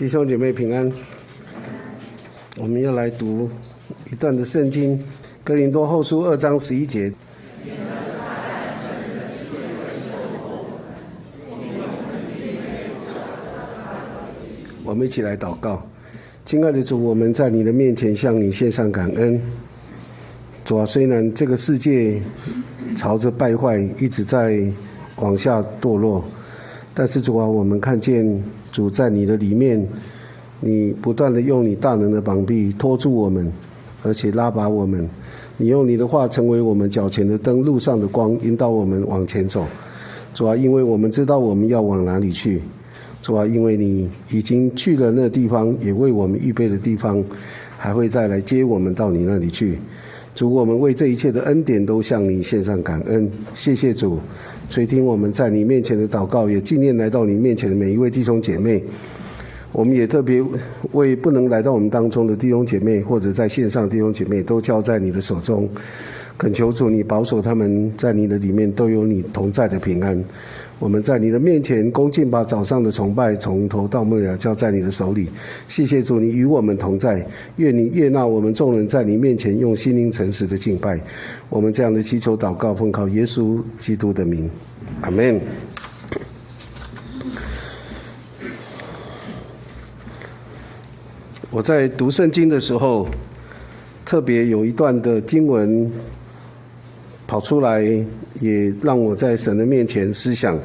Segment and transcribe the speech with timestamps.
[0.00, 0.90] 弟兄姐妹平安，
[2.56, 3.50] 我们要来读
[4.10, 4.98] 一段的圣经，
[5.44, 7.12] 《哥林多后书》二章十一节。
[14.82, 15.86] 我们一起来祷告，
[16.46, 19.38] 亲爱的主，我们在你的面前向你献上感恩。
[20.64, 22.18] 主啊，虽然这个世界
[22.96, 24.64] 朝着败坏一直在
[25.16, 26.24] 往下堕落，
[26.94, 28.42] 但是主啊，我们看见。
[28.72, 29.84] 主在你的里面，
[30.60, 33.52] 你不断的用你大能的膀臂托住我们，
[34.04, 35.08] 而且拉拔我们。
[35.56, 39.66] 你用你的话成为我们脚前的灯，路上的光，引导我们往前走。
[40.32, 42.62] 主啊，因为我们知道我们要往哪里去。
[43.20, 47.20] 主啊，因为你已经去了那地方，也为我们预备的地方，
[47.76, 49.80] 还会再来接我们到你那里去。
[50.34, 54.18] 主，我们为这一切的恩典都向你献上感恩，谢谢主。
[54.70, 58.82] 垂听我们在你面前的祷告，也纪念来到你面前的每一位弟兄姐妹。
[59.72, 60.42] 我们也特别
[60.92, 65.68] 为不能来到我们当中的弟兄姐妹，或者在线上弟兄姐妹，都交在你的手中。
[66.40, 70.24] 恳求主你保守他们在你的里面都有你同在的平安。
[70.78, 75.28] 我们在你的面前恭敬，把早上的崇拜从头到末了交在你的手里。
[75.68, 77.22] 谢谢主，你与我们同在。
[77.56, 80.98] 愿你悦纳我们众人在你面前用心灵诚实的敬拜。
[81.50, 84.48] 我们这样的祈求祷告，奉靠耶稣基督的名，
[85.02, 85.38] 阿门。
[91.50, 93.06] 我在读圣经的时候，
[94.06, 95.92] 特别有一段的经文。
[97.30, 97.80] 跑出来，
[98.40, 100.58] 也让我在神的面前思想。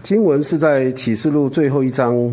[0.00, 2.32] 经文是在启示录最后一章，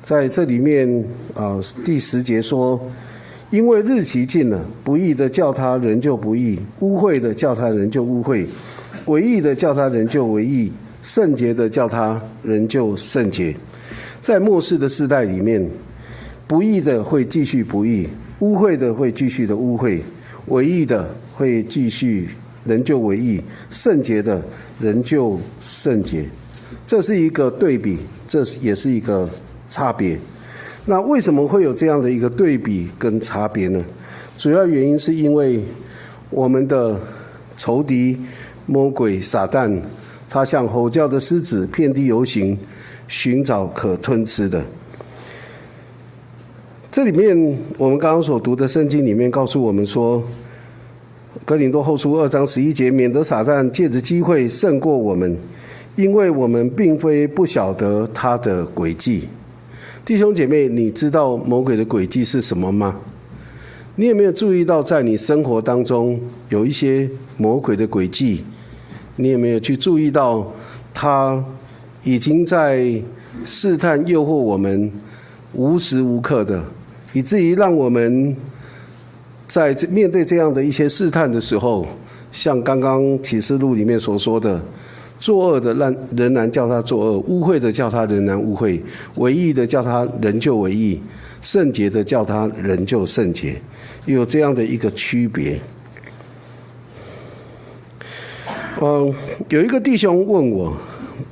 [0.00, 0.88] 在这里面
[1.34, 2.80] 啊，第十节说
[3.52, 8.46] ：“因为日期近了，不义的叫他人就不义，污秽的叫他人就污秽，
[9.04, 13.54] 唯义的叫他人就唯义，圣洁的叫他人就圣洁。”
[14.22, 15.68] 在末世的世代里面，
[16.46, 20.00] 不义的会继续不义，污秽的会继续的污秽，
[20.46, 21.06] 唯义的。
[21.40, 22.28] 会继续
[22.66, 24.44] 仍旧为义，圣洁的
[24.78, 26.26] 仍旧圣洁，
[26.86, 27.96] 这是一个对比，
[28.28, 29.26] 这也是一个
[29.66, 30.18] 差别。
[30.84, 33.82] 那为什么会有这样的一个对比跟差别呢？
[34.36, 35.64] 主要原因是因为
[36.28, 37.00] 我们的
[37.56, 38.18] 仇敌
[38.66, 39.80] 魔鬼撒旦，
[40.28, 42.58] 他像吼叫的狮子，遍地游行，
[43.08, 44.62] 寻找可吞吃的。
[46.90, 47.34] 这里面
[47.78, 50.22] 我们刚刚所读的圣经里面告诉我们说。
[51.44, 55.36] 哥林多后书二章十一节，免得撒旦借着机会胜过我们，
[55.96, 59.28] 因为我们并非不晓得他的诡计。
[60.04, 62.94] 弟兄姐妹，你知道魔鬼的诡计是什么吗？
[63.96, 68.44] 你有没有注意到，在你生活当中有一些魔鬼的诡计？
[69.16, 70.52] 你有没有去注意到，
[70.94, 71.42] 他
[72.04, 73.02] 已经在
[73.42, 74.92] 试探、诱惑我们，
[75.54, 76.62] 无时无刻的，
[77.12, 78.36] 以至于让我们。
[79.50, 81.84] 在面对这样的一些试探的时候，
[82.30, 84.62] 像刚刚启示录里面所说的，
[85.18, 88.80] 作恶的让仍然叫他作恶，污秽的叫他仍然污秽，
[89.16, 91.00] 唯义的叫他仍旧唯义，
[91.42, 93.60] 圣洁的叫他仍旧圣洁，
[94.06, 95.60] 有这样的一个区别。
[98.80, 99.12] 嗯，
[99.48, 100.72] 有一个弟兄问我，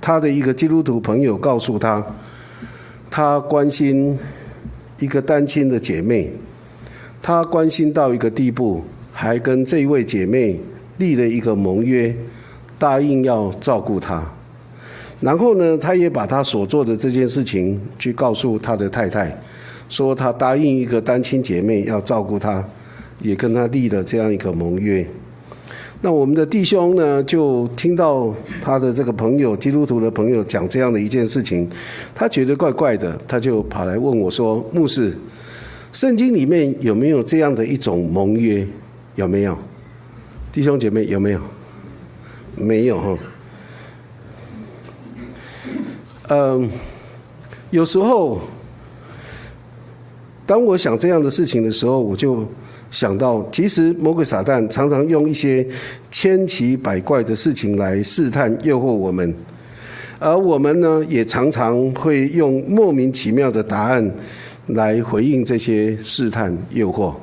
[0.00, 2.04] 他的一个基督徒朋友告诉他，
[3.08, 4.18] 他关心
[4.98, 6.32] 一个单亲的姐妹。
[7.28, 10.58] 他关心到一个地步，还跟这位姐妹
[10.96, 12.16] 立了一个盟约，
[12.78, 14.26] 答应要照顾她。
[15.20, 19.38] 然后呢，他也把他所做的这件事情去告诉他的太太，
[19.90, 22.64] 说他答应一个单亲姐妹要照顾她，
[23.20, 25.06] 也跟他立了这样一个盟约。
[26.00, 31.68] 那我们的弟兄呢，就听到他的这个朋友基督徒的朋友讲这样的一件事情，
[32.14, 35.14] 他觉得怪怪的，他就跑来问我说：“牧师。”
[35.92, 38.66] 圣经里面有没有这样的一种盟约？
[39.14, 39.56] 有没有？
[40.52, 41.40] 弟兄姐妹有没有？
[42.56, 43.18] 没有哈。
[46.28, 46.68] 嗯，
[47.70, 48.40] 有时候，
[50.44, 52.46] 当我想这样的事情的时候，我就
[52.90, 55.66] 想到，其实魔鬼撒旦常常用一些
[56.10, 59.34] 千奇百怪的事情来试探、诱惑我们，
[60.18, 64.10] 而我们呢，也常常会用莫名其妙的答案。
[64.68, 67.14] 来回应这些试探诱惑，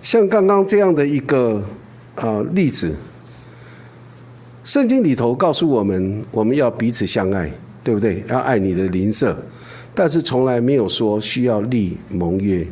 [0.00, 1.62] 像刚刚这样的一个
[2.14, 2.94] 啊例子，
[4.62, 7.50] 圣经里头告诉我们，我们要彼此相爱，
[7.82, 8.22] 对不对？
[8.28, 9.36] 要爱你的邻舍，
[9.94, 12.66] 但是从来没有说需要立盟约。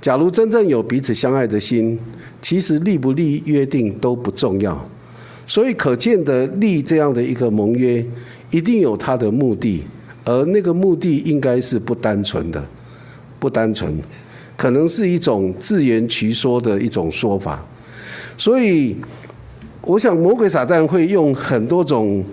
[0.00, 1.98] 假如真正有彼此相爱的心，
[2.40, 4.88] 其实立不立约定都不重要。
[5.46, 8.04] 所以可见的立这样的一个盟约，
[8.50, 9.84] 一定有它的目的，
[10.24, 12.66] 而那个目的应该是不单纯的，
[13.44, 14.00] 不单纯，
[14.56, 17.62] 可能是一种自圆其说的一种说法。
[18.38, 18.96] 所以，
[19.82, 22.24] 我想魔鬼撒旦会用很多种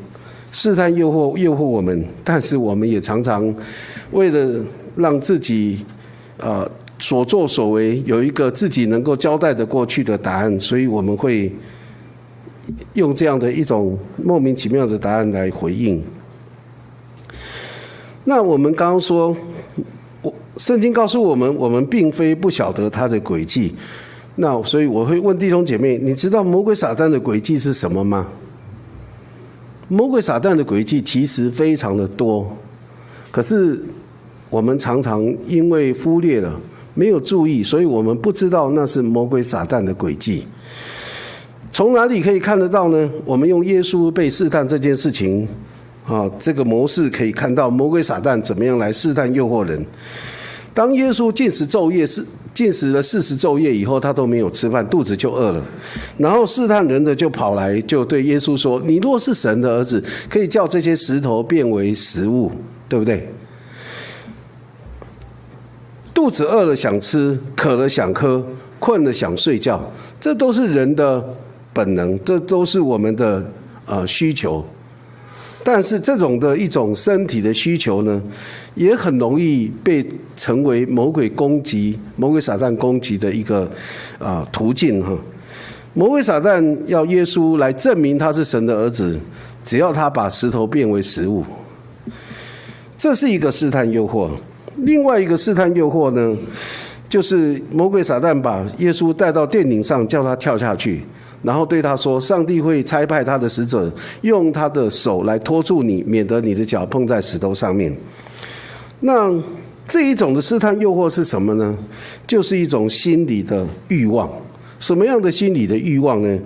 [0.54, 3.54] 试探、诱惑、诱惑我们，但是我们也常常
[4.12, 4.64] 为了
[4.96, 5.84] 让自己
[6.38, 11.52] 呃所作所为有一个自己能够交代的过去的答案，所以我们会
[12.94, 16.02] 用这样的一种莫名其妙的答案来回应。
[18.24, 19.36] 那我们刚刚说，
[20.62, 23.74] 圣经告诉我们，我们并非不晓得他的诡计。
[24.36, 28.28] 那所以我会问弟兄姐妹，你知道魔鬼撒旦的诡计是什么吗？
[29.88, 32.56] 魔鬼撒旦的诡计其实非常的多，
[33.32, 33.82] 可是
[34.52, 36.54] 我们常常因为忽略了，
[36.94, 40.46] 没有注意，所以我们不知道那是魔鬼撒旦的诡计。
[41.72, 43.10] 从哪里可以看得到呢？
[43.26, 45.48] 我们用耶稣被试探这件事情。
[46.06, 49.84] 啊，这个模式可以看到魔鬼撒旦怎么样来试探诱惑人。
[50.74, 52.24] 当耶稣进食昼夜是
[52.54, 55.64] 进食了四十昼夜以后，他都没有吃饭，肚子就饿了。
[56.18, 62.52] 然后试探人的就跑来，就对耶稣说：“你若是神的儿子，可以叫这些石头变为食物，
[62.88, 63.28] 对不对？”
[66.14, 68.46] 肚子饿了想吃，渴了想喝，
[68.80, 69.82] 困了想睡觉，
[70.20, 71.24] 这都是人的
[71.74, 73.44] 本能，这都是我们的
[73.86, 74.64] 呃需求。
[75.64, 78.22] 但是这种的一种身体的需求呢，
[78.76, 80.04] 也很容易被
[80.36, 83.70] 成为魔鬼攻击、魔鬼撒旦攻击的一个
[84.18, 85.16] 啊途径哈。
[85.94, 89.20] 魔鬼撒旦要耶稣来证明他是神的儿子，
[89.64, 91.44] 只要他把石头变为食物，
[92.98, 94.30] 这是一个试探诱惑。
[94.78, 96.36] 另外一个试探诱惑呢，
[97.08, 101.02] 就是魔鬼撒旦把耶稣带到殿顶上，叫他跳下去。
[101.44, 103.92] 然后对他说：“上帝会差派他的使者，
[104.22, 107.96] 用他的手来托住你，免得你的脚碰在石头上面。”
[109.02, 109.34] 那
[109.88, 111.78] 这一种的试探诱惑是什么呢？
[112.28, 114.30] 就是一种心理的欲望。
[114.80, 116.40] 什么样的心理的欲望呢？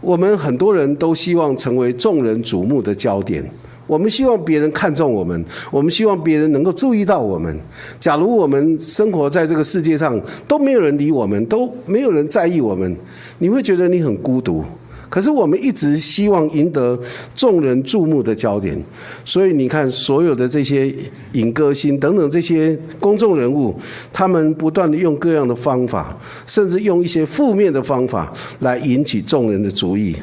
[0.00, 3.44] 我们很多人都希望成为众人瞩目的焦点。
[3.90, 7.58] 我们希望别人看重我们，我们希望别人能够注意到我们。
[7.98, 12.96] 假如我们生活在这个世界上都没有人理我们，都没有人在意我们，
[13.40, 14.64] 你会觉得你很孤独。
[15.08, 16.96] 可是我们一直希望赢得
[17.34, 18.80] 众人注目的焦点，
[19.24, 20.94] 所以你看，所有的这些
[21.32, 23.74] 影歌星等等这些公众人物，
[24.12, 26.16] 他们不断的用各样的方法，
[26.46, 30.14] 甚至用一些负面的方法来引起众人的注意。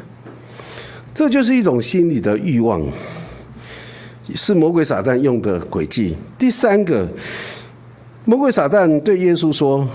[1.13, 2.81] 这就是一种心理的欲望。
[4.35, 6.15] 是魔鬼撒旦用的诡计。
[6.38, 7.07] 第三个，
[8.25, 9.88] 魔鬼撒旦对耶稣说：“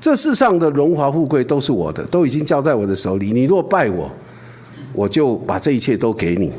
[0.00, 3.32] 这世上的荣华富贵都是我的，都已经交在我的手里。
[3.32, 4.10] 你若拜我，
[4.92, 6.50] 我就把这一切都给你。”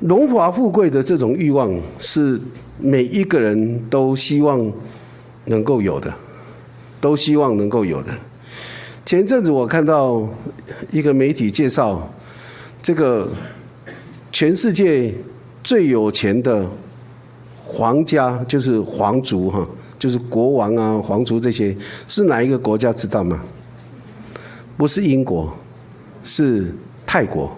[0.00, 2.38] 荣华富贵的这种欲望是
[2.78, 4.70] 每一个人都希望
[5.46, 6.12] 能够有的，
[7.00, 8.12] 都希望能够有的。
[9.06, 10.28] 前阵子我看到
[10.90, 12.06] 一个媒体介绍
[12.82, 13.28] 这个。
[14.34, 15.14] 全世界
[15.62, 16.68] 最有钱的
[17.64, 19.64] 皇家就是皇族哈，
[19.96, 21.74] 就是国王啊、皇族这些
[22.08, 23.40] 是哪一个国家知道吗？
[24.76, 25.56] 不是英国，
[26.24, 26.74] 是
[27.06, 27.56] 泰国。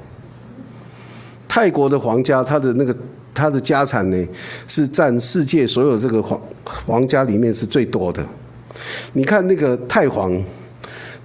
[1.49, 2.94] 泰国的皇家，他的那个
[3.32, 4.26] 他的家产呢，
[4.67, 6.38] 是占世界所有这个皇
[6.85, 8.23] 皇家里面是最多的。
[9.14, 10.38] 你看那个太皇，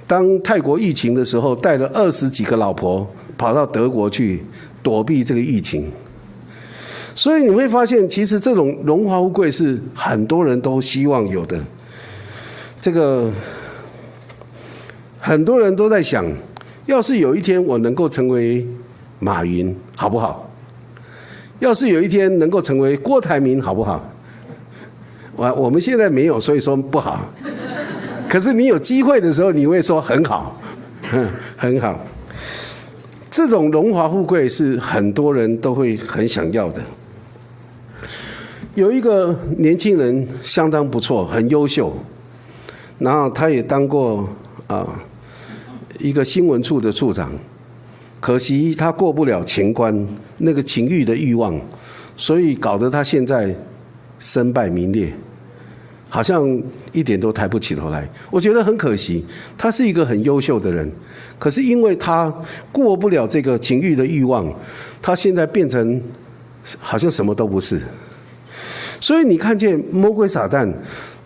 [0.07, 3.05] 当泰国疫情的时候，带了二十几个老婆
[3.37, 4.41] 跑到德国去。
[4.83, 5.89] 躲避这个疫情，
[7.13, 11.59] 所以你会发现，其实这种荣华富贵是很多人都希望有的。
[12.79, 13.31] 这个
[15.19, 16.25] 很多人都在想，
[16.87, 18.65] 要是有一天我能够成为
[19.19, 20.49] 马云，好不好？
[21.59, 24.03] 要是有一天能够成为郭台铭，好不好？
[25.35, 27.23] 我我们现在没有，所以说不好。
[28.27, 30.59] 可是你有机会的时候，你会说很好，
[31.55, 31.99] 很好。
[33.31, 36.81] 这种荣华富贵是很多人都会很想要的。
[38.75, 41.93] 有一个年轻人相当不错，很优秀，
[42.99, 44.27] 然后他也当过
[44.67, 44.85] 啊
[45.99, 47.31] 一个新闻处的处长，
[48.19, 50.05] 可惜他过不了情关，
[50.39, 51.57] 那个情欲的欲望，
[52.17, 53.55] 所以搞得他现在
[54.19, 55.13] 身败名裂。
[56.13, 59.23] 好像一点都抬不起头来，我觉得很可惜。
[59.57, 60.91] 他是一个很优秀的人，
[61.39, 62.31] 可是因为他
[62.69, 64.53] 过不了这个情欲的欲望，
[65.01, 66.01] 他现在变成
[66.81, 67.79] 好像什么都不是。
[68.99, 70.69] 所以你看见魔鬼撒旦，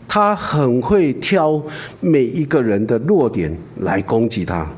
[0.07, 1.59] 他很会挑
[1.99, 4.69] 每一个人的弱点来攻击他。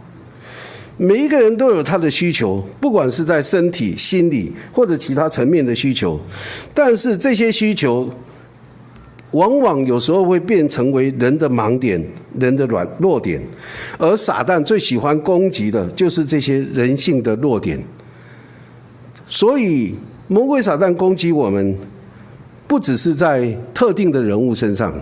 [0.96, 6.18] 每一个人都有他的需求，不管是在身体、心理或者其他层面的需求，
[6.74, 8.10] 但是这些需求
[9.32, 12.02] 往往有时候会变成为人的盲点、
[12.40, 13.42] 人的软弱点，
[13.98, 17.78] 而撒旦最喜欢攻击的就是这些人性的弱点。
[19.28, 19.94] 所以，
[20.30, 21.76] 魔鬼撒旦攻击我们，
[22.66, 24.94] 不只是在特定的人物身上，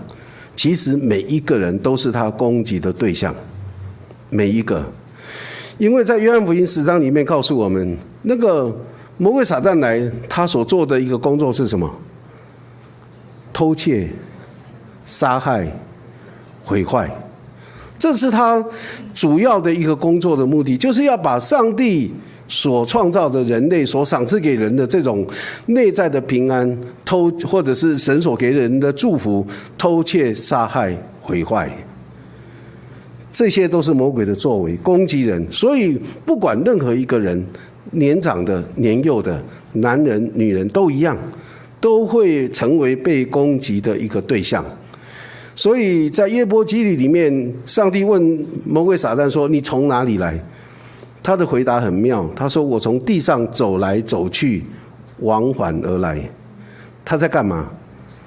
[0.55, 3.33] 其实每一个人都是他攻击的对象，
[4.31, 4.83] 每一个。
[5.77, 8.75] 因为在约翰福音十章里面告诉我们，那个
[9.17, 11.87] 魔鬼撒旦来，他所做的一个工作是什么？
[13.55, 14.09] 偷窃、
[15.05, 15.65] 杀害、
[16.65, 17.09] 毁坏，
[17.97, 18.61] 这是他
[19.13, 22.11] 主要的一个工作的目的，就是要把上帝
[22.49, 25.25] 所创造的人类所赏赐给人的这种
[25.67, 29.47] 内在的平安偷，或者是神所给人的祝福
[29.77, 31.71] 偷窃、杀害、毁坏。
[33.31, 35.45] 这些都是魔鬼的作为，攻击人。
[35.49, 37.41] 所以，不管任何一个人，
[37.91, 41.17] 年长的、年幼的，男人、女人都一样，
[41.79, 44.63] 都会成为被攻击的一个对象。
[45.55, 48.21] 所以在约伯记里里面，上帝问
[48.65, 50.37] 魔鬼撒旦说：“你从哪里来？”
[51.23, 54.63] 他的回答很妙，他说：“我从地上走来走去，
[55.19, 56.21] 往返而来。”
[57.05, 57.71] 他在干嘛？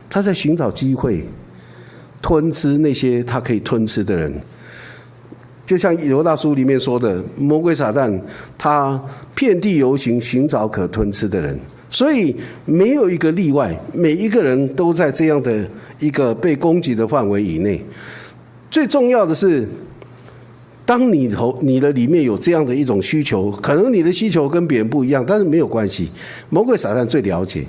[0.09, 1.23] 他在寻找机会，
[2.23, 4.33] 吞吃那些他可以吞吃的人。
[5.67, 8.19] 就像《犹大书》里面说的，魔鬼撒旦
[8.57, 8.99] 他
[9.35, 15.67] 遍地游行，寻找可吞吃的人，所以没有一个例外，每一个人都在这样的
[15.99, 17.83] 一个被攻击的范围以内。
[18.71, 19.67] 最重要的是，
[20.85, 26.11] 当你头你的里面有这样的一种需求，可能你的需求跟别人不一样，但是没有关系。
[26.51, 27.65] 魔鬼撒旦最了解，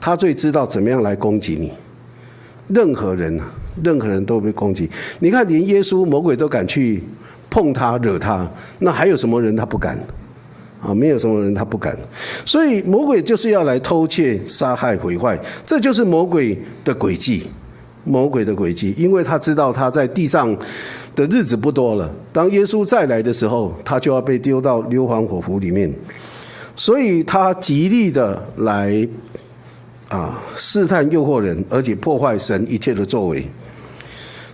[0.00, 1.72] 他最知道怎么样来攻击你。
[2.68, 3.46] 任何人啊，
[3.82, 4.88] 任何人都被攻击。
[5.20, 7.02] 你看，连耶稣，魔鬼都敢去。
[7.50, 8.50] 碰他惹他，
[8.80, 9.96] 那还有什么人他不敢？
[10.86, 11.96] 啊，没有什么人他不敢。
[12.44, 17.46] 所以魔鬼就是要来偷窃、杀害、毁坏，这就是魔鬼的诡计。
[18.04, 20.54] 魔鬼的诡计，因为他知道他在地上
[21.16, 22.10] 的日子不多了。
[22.32, 25.90] 当耶稣再来的时候，他就要被丢到硫磺火湖里面。
[26.76, 29.08] 所以他极力的来
[30.08, 33.46] 啊试探、诱惑人，而且破坏神一切的作为。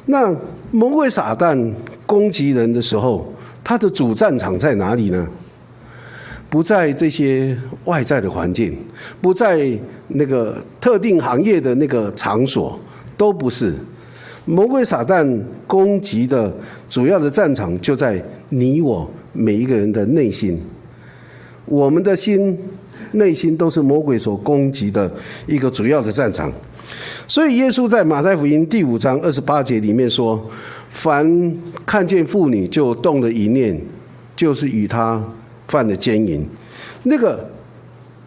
[0.07, 0.35] 那
[0.71, 1.73] 魔鬼撒旦。
[2.07, 3.25] 攻击人的时候，
[3.63, 5.29] 他的主战场在哪里呢？
[6.51, 8.77] 不在这些外在的环境，
[9.23, 9.71] 不在
[10.09, 12.79] 那个特定行业的那个场所，
[13.17, 13.73] 都不是。
[14.45, 16.53] 魔鬼撒旦攻击的
[16.89, 20.61] 主要的战场就在你我每一个人的内心，
[21.67, 22.59] 我们的心
[23.13, 25.11] 内心都是魔鬼所攻击的
[25.47, 26.53] 一个主要的战场。
[27.29, 30.39] 所以耶稣在马太福音第五章二十八节里面说。
[30.93, 31.55] 凡
[31.87, 33.81] 看见妇女就动了一念，
[34.35, 35.23] 就是与她
[35.71, 36.45] 犯了奸淫。
[37.05, 37.51] 那个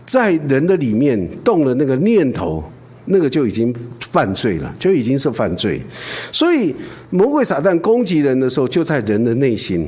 [0.07, 2.63] 在人的里面动了那个念头，
[3.05, 3.71] 那个就已经
[4.09, 5.79] 犯罪了，就已经是犯罪。
[6.31, 6.73] 所以
[7.11, 9.87] 魔鬼撒旦攻击人的时候，就在人的内心。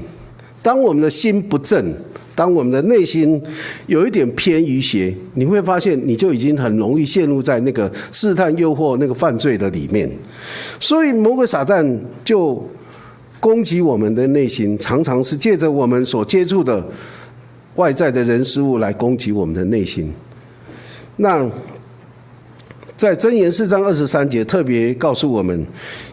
[0.61, 1.91] 当我们的心不正。
[2.37, 3.41] 当我们的内心
[3.87, 10.11] 有一点偏于邪，你会发现你就已经很容易陷入在那个试探、诱惑、那个犯罪的里面。
[10.77, 12.61] 所以魔鬼撒旦就
[13.39, 16.85] 攻击我们的内心，常常是借着我们所接触的
[17.75, 20.11] 外在的人事物来攻击我们的内心。
[21.17, 21.49] 那
[22.95, 25.65] 在箴言四章二十三节特别告诉我们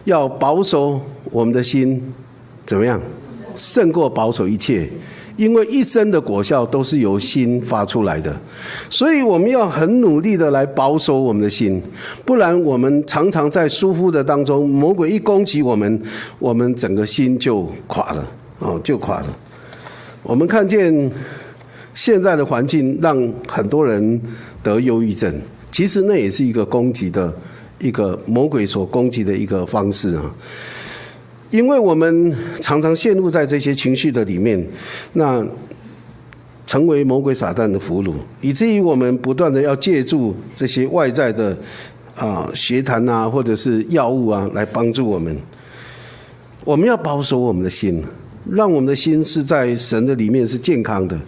[0.05, 0.99] 要保守
[1.31, 2.01] 我们的心，
[2.65, 3.01] 怎么样
[3.55, 4.89] 胜过保守一切。
[5.35, 8.31] 因为一生的果效都是由心发出来的，
[8.87, 11.81] 所以我们要很努力的来保守我们的心，
[12.23, 15.99] 不然我们常常在疏忽的当中，魔鬼一攻击我们，
[16.37, 18.27] 我们整个心就垮了，
[18.59, 19.27] 哦，就垮了。
[20.21, 21.11] 我们看见
[21.93, 24.21] 现在的环境让很多人
[24.61, 25.33] 得忧郁症，
[25.71, 27.33] 其实那也是一个攻击的
[27.79, 30.35] 一个魔鬼所攻击的一个方式啊。
[31.51, 34.67] 因为我们常常陷入在这些情绪的里面，
[35.13, 35.45] 那
[36.65, 41.55] 成为魔鬼撒旦的俘虏，以至于我们不断的要借助这些外在的
[42.15, 45.37] 啊学谈啊，或者是药物啊，来帮助我们。
[46.65, 48.03] 我们要保守我们的心，
[48.49, 51.19] 让我们的心是在神的里面是健康的，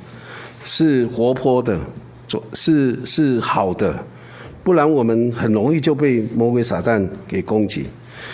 [0.65, 1.79] 是活泼的，
[2.27, 3.97] 做是是好的，
[4.65, 7.85] 不然我们很容易就被魔鬼撒旦给攻击，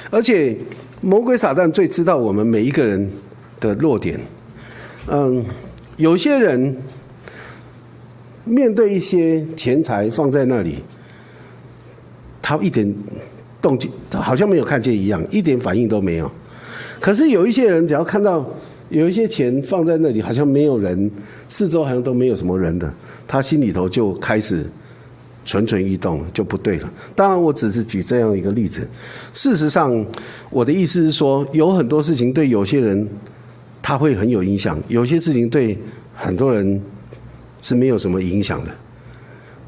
[0.10, 0.58] 而且。
[1.04, 3.12] 魔鬼撒旦最知道我们每一个人
[3.60, 4.20] 的弱点。
[5.08, 5.44] 嗯，
[5.98, 6.78] 有些人
[8.46, 10.76] 面对一些钱财放在那里，
[12.40, 12.96] 他一点
[13.60, 16.32] 动静好像没有看见一样，一点反应都没有。
[17.00, 18.48] 可是有一些人只要看到
[18.92, 21.10] 有一些钱放在那里，好像没有人，
[21.48, 22.94] 四周好像都没有什么人的，
[23.26, 24.66] 他心里头就开始
[25.46, 26.94] 蠢蠢欲动，就不对了。
[27.16, 28.86] 当然，我只是举这样一个例子。
[29.34, 30.06] 事实上，
[30.50, 33.08] 我的意思是说，有很多事情对有些人
[33.82, 35.78] 他会很有影响，有些事情对
[36.14, 36.82] 很多人
[37.62, 38.72] 是没有什么影响的。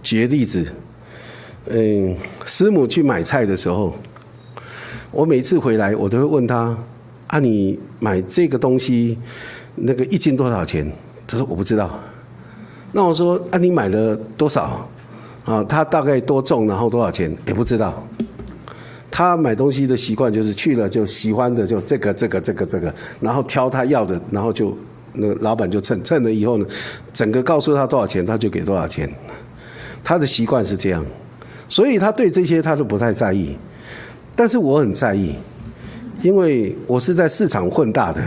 [0.04, 0.68] 举个例子，
[1.70, 2.14] 嗯，
[2.46, 3.96] 师母去买菜的时候，
[5.12, 6.78] 我每次回来，我都会问他。
[7.34, 9.18] 啊，你买这个东西，
[9.74, 10.88] 那个一斤多少钱？
[11.26, 12.00] 他说我不知道。
[12.92, 14.88] 那我说啊，你买了多少？
[15.44, 18.08] 啊，他大概多重，然后多少钱也不知道。
[19.10, 24.78] 他买东西的习惯就是去了就喜欢的就这个这个这个这个，然后挑他要的，然后就
[25.14, 26.66] 那个老板就称称了以后呢，
[27.12, 29.12] 整个告诉他多少钱，他就给多少钱。
[30.04, 31.04] 他的习惯是这样，
[31.68, 33.58] 所以他对这些他都不太在意，
[34.36, 35.34] 但是我很在意。
[36.22, 38.22] 因为我是在市场混大的，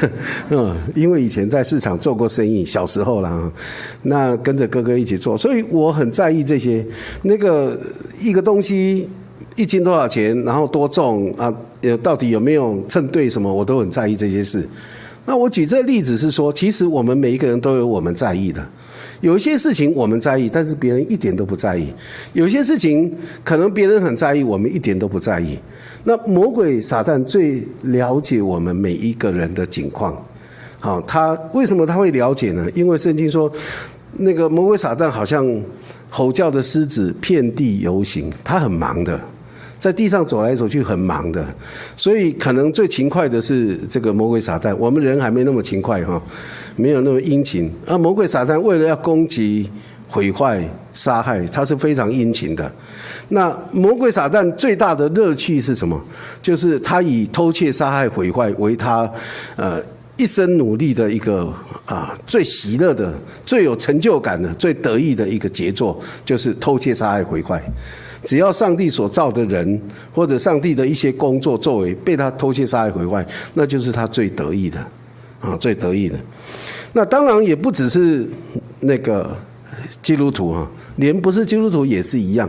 [0.50, 3.52] 嗯，因为以前在市场做过生意，小时候啦，
[4.02, 6.84] 那跟着哥哥一起做，所以我很在意这些。
[7.22, 7.78] 那个
[8.20, 9.08] 一个东西
[9.56, 11.52] 一斤多少钱，然后多重啊？
[11.82, 13.52] 呃，到底有没有称对什么？
[13.52, 14.66] 我都很在意这些事。
[15.26, 18.66] 那我举这个例子是说，其实我们每一个人都有我们在意的。
[19.20, 21.86] 有一些事情我们在意，但是别人一点都不在意；
[22.32, 25.58] 有些事情可能别人很在意，我们一点都不在意。
[26.06, 30.14] 那魔鬼撒旦最了解我们每一个人的境况，
[30.78, 32.66] 好，他为什么他会了解呢？
[32.74, 33.50] 因为圣经说，
[34.18, 35.46] 那个魔鬼撒旦好像
[36.10, 39.18] 吼叫的狮子，遍地游行，他很忙的，
[39.78, 41.42] 在地上走来走去，很忙的，
[41.96, 44.76] 所以可能最勤快的是这个魔鬼撒旦。
[44.76, 46.20] 我们人还没那么勤快哈，
[46.76, 47.72] 没有那么殷勤。
[47.86, 49.70] 而魔鬼撒旦为了要攻击。
[50.08, 52.70] 毁坏、杀害，他是非常殷勤的。
[53.30, 56.00] 那魔鬼撒旦最大的乐趣是什么？
[56.42, 59.10] 就是他以偷窃、杀害、毁坏为他
[59.56, 59.80] 呃
[60.16, 61.52] 一生努力的一个
[61.86, 63.12] 啊最喜乐的、
[63.44, 67.60] 最有成就感的、最得意的一个杰作，就是偷窃、杀害、毁坏。
[68.22, 69.80] 只要上帝所造的人
[70.12, 74.78] 或者上帝的一些工作作为被他偷窃、杀害、毁坏，那就是他最得意的
[75.40, 76.16] 啊，最得意的。
[76.92, 78.28] 那当然也不只是
[78.80, 79.36] 那个。
[80.02, 82.48] 基督徒哈，连不是基督徒也是一样，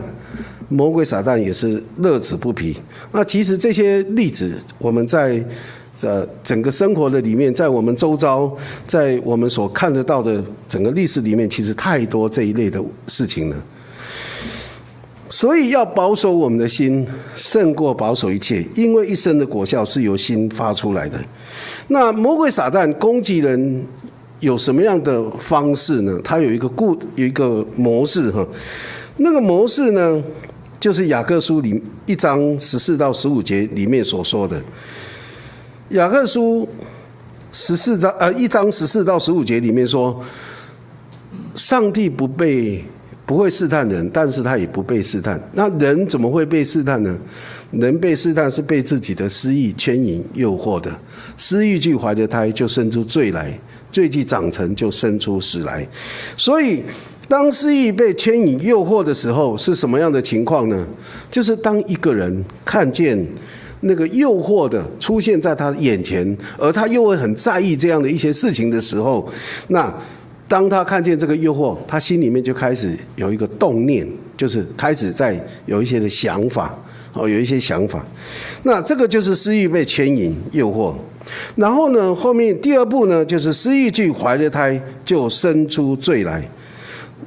[0.68, 2.76] 魔鬼撒旦也是乐此不疲。
[3.12, 5.42] 那其实这些例子，我们在
[6.02, 8.50] 呃整个生活的里面，在我们周遭，
[8.86, 13.56] 在我们所看得到的整个历史里面，其实太多这一类的事情了。
[15.28, 21.18] 所以要保守我们的心，胜过保守一切，因为一生的果效是由心发出来的。
[21.88, 23.84] 那魔鬼撒旦攻击人。
[24.40, 26.20] 有什么样的方式呢？
[26.22, 28.46] 它有一个固有一个模式哈，
[29.16, 30.22] 那个模式呢，
[30.78, 34.60] 就是雅各书里一章十四到十五节里面所说的。
[35.90, 36.68] 雅各书
[37.52, 40.22] 十四章呃一章十四到十五节里面说，
[41.54, 42.84] 上帝不被
[43.24, 45.40] 不会试探人，但是他也不被试探。
[45.54, 47.16] 那人怎么会被试探呢？
[47.70, 50.92] 人被试探是被自己的私意牵引诱惑的，
[51.38, 53.58] 私欲俱怀的胎就生出罪来。
[53.96, 55.88] 最既长成，就生出死来。
[56.36, 56.82] 所以，
[57.28, 60.86] 当失意被牵引诱惑的时候，是什么样的情况呢？
[61.30, 63.26] 就是当一个人看见
[63.80, 69.26] 那个诱惑的出现在他眼前，而他又会很在意这样的一些事情的时候，
[69.68, 69.90] 那
[70.46, 74.06] 当他看见这个诱惑，他心里面就开始有一个动念，
[74.36, 76.78] 就是开始在有一些的想法，
[77.14, 78.04] 哦，有一些想法。
[78.62, 80.94] 那这个就是失意被牵引诱惑。
[81.54, 86.48] 然后呢，后面第二步呢，就是失意具怀的胎就生出罪来。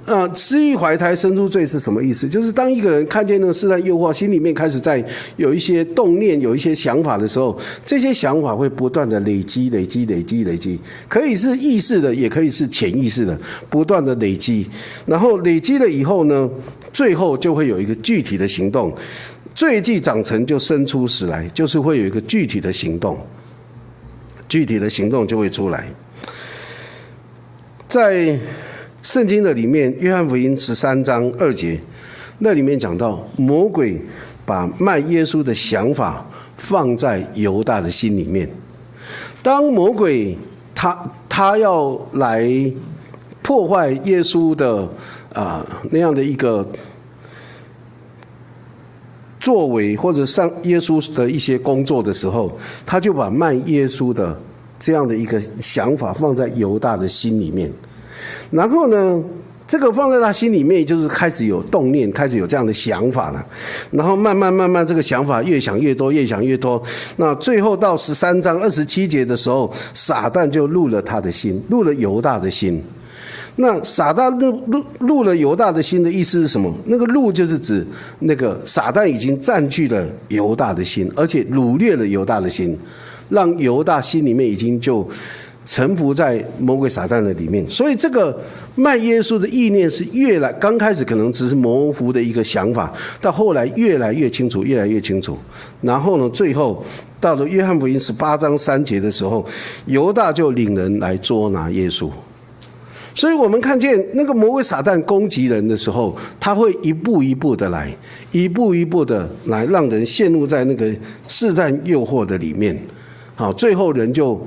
[0.06, 2.28] 啊，失意怀胎生出罪是什么意思？
[2.28, 5.04] 就是当一个人看见那个试探诱惑，心里面开始在
[5.38, 13.38] 有一些动念、有一些想法的时候，这些想法会不断的累积、累积、累积、累积，可以是意识的，也可以是潜意识的，
[13.70, 14.68] 不断的累积。
[15.06, 16.50] 然后累积了以后呢，
[16.92, 18.92] 最后就会有一个具体的行动。
[19.54, 23.16] 罪既长成，就生出死来，就是会有一个具体的行动。
[24.50, 25.88] 具体的行动就会出来。
[27.88, 28.38] 在
[29.02, 31.80] 圣经的里面，约翰福音十三章二节，
[32.40, 34.02] 那里面讲到魔鬼
[34.46, 36.26] 把卖耶稣的想法
[36.58, 38.50] 放在犹大的心里面。
[39.42, 40.38] 当魔鬼
[40.76, 42.50] 他他要来
[43.42, 44.90] 破坏耶稣的
[45.34, 46.68] 啊那样的一个。
[49.40, 52.52] 作为或者上耶稣的一些工作的时候，
[52.86, 54.38] 他就把卖耶稣的
[54.80, 57.72] 这样的一个想法放在犹大的心里面。
[58.52, 59.24] 然后呢，
[59.66, 63.46] 这个放在他心里面，就是开始有动念，开始有这样的想法了。
[63.92, 66.82] 然后慢慢慢慢，这个想法越想越多，越想越多。
[67.18, 72.84] 那最后到十三章二十七节的时候，撒旦就入了他的心，入了犹大的心。
[73.62, 76.74] 那撒旦入入入了犹大的心的意思是什么？
[76.86, 77.86] 那个入就是指
[78.20, 82.78] 那个撒旦已经占据了犹大的心，而且掳掠了犹大的心，
[83.28, 85.06] 让犹大心里面已经就
[85.66, 87.68] 臣服在魔鬼撒旦的里面。
[87.68, 88.34] 所以这个
[88.76, 95.38] 卖耶稣的意念是越来刚开始可能只是模糊的一个想法，到后来越来越清楚，越来越清楚。
[95.82, 96.82] 然后呢，最后
[97.20, 99.46] 到了约翰福音十八章三节的时候，
[99.86, 102.10] 犹大就领人来捉拿耶稣。
[103.20, 107.94] 所以我们看见那个魔鬼撒旦攻击人的时候，他会一步一步的来，
[108.32, 110.90] 一步一步的来，让人陷入在那个
[111.28, 112.82] 试探诱惑的里面，
[113.36, 114.42] 好，最后人就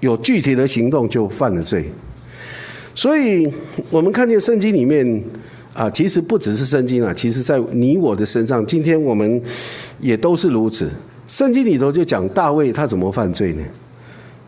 [0.00, 1.84] 有具体的行动，就犯了罪。
[2.92, 3.48] 所以
[3.88, 5.22] 我们看见圣经里面
[5.72, 9.40] 啊，其实不只是圣经啊，其实在你我的身上，今天我们
[10.00, 10.90] 也都是如此。
[11.28, 13.62] 圣经里头就讲大卫他怎么犯罪呢？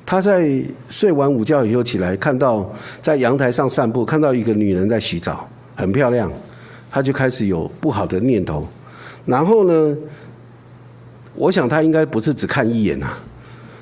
[0.05, 6.31] 他在睡完午觉以后起来，看到在阳台上散步，看到一个女人在洗澡，很漂亮，
[6.91, 8.67] 他就开始有不好的念头。
[9.25, 9.97] 然后呢，
[11.35, 13.15] 我想他应该不是只看一眼呐。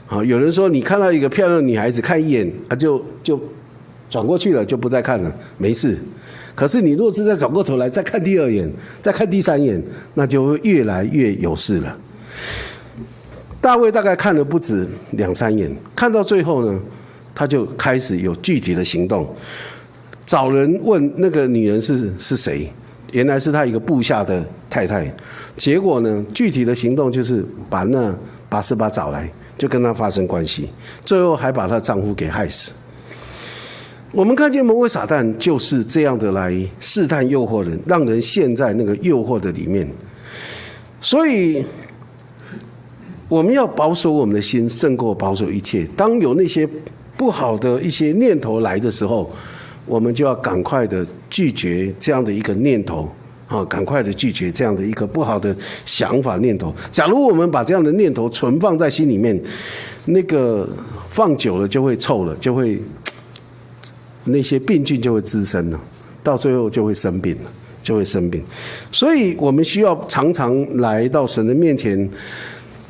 [0.08, 3.40] 啊，有人说你看到一个漂亮女孩子看一眼，啊就就
[4.08, 5.98] 转过去了，就不再看了，没事。
[6.54, 9.82] 可是你若是再转过头来再看第二眼，再看第三眼，
[10.14, 11.96] 那就越来越有事了。
[13.60, 16.80] 大卫大概看了不止两三眼，看到最后呢，
[17.34, 19.28] 他就开始有具体的行动，
[20.24, 22.66] 找人问那个女人是是谁，
[23.12, 25.12] 原来是他一个部下的太太。
[25.58, 28.16] 结果呢，具体的行动就是把那
[28.48, 30.70] 把斯巴找来，就跟他发生关系，
[31.04, 32.72] 最后还把她丈夫给害死。
[34.10, 39.86] 我们看见魔鬼撒旦就是这样的来试探诱惑人，让人陷在那个诱惑的里面，
[41.02, 41.62] 所以。
[43.30, 45.86] 我们要保守我们的心，胜过保守一切。
[45.96, 46.68] 当有那些
[47.16, 49.30] 不好的一些念头来的时候，
[49.86, 53.08] 我们就要赶快的拒绝这样的一个念头，
[53.46, 56.74] 啊，赶快的拒绝这样的一个不好的想法念头。
[56.90, 59.40] 假如我们把这样的念头存放在心里面，
[60.06, 60.68] 那个
[61.10, 62.82] 放久了就会臭了，就会
[64.24, 65.80] 那些病菌就会滋生了，
[66.24, 68.42] 到最后就会生病了，就会生病。
[68.90, 72.10] 所以我们需要常常来到神的面前。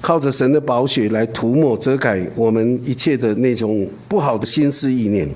[0.01, 5.29] 靠着神的宝血来涂抹遮盖我们一切的那种不好的心思意念。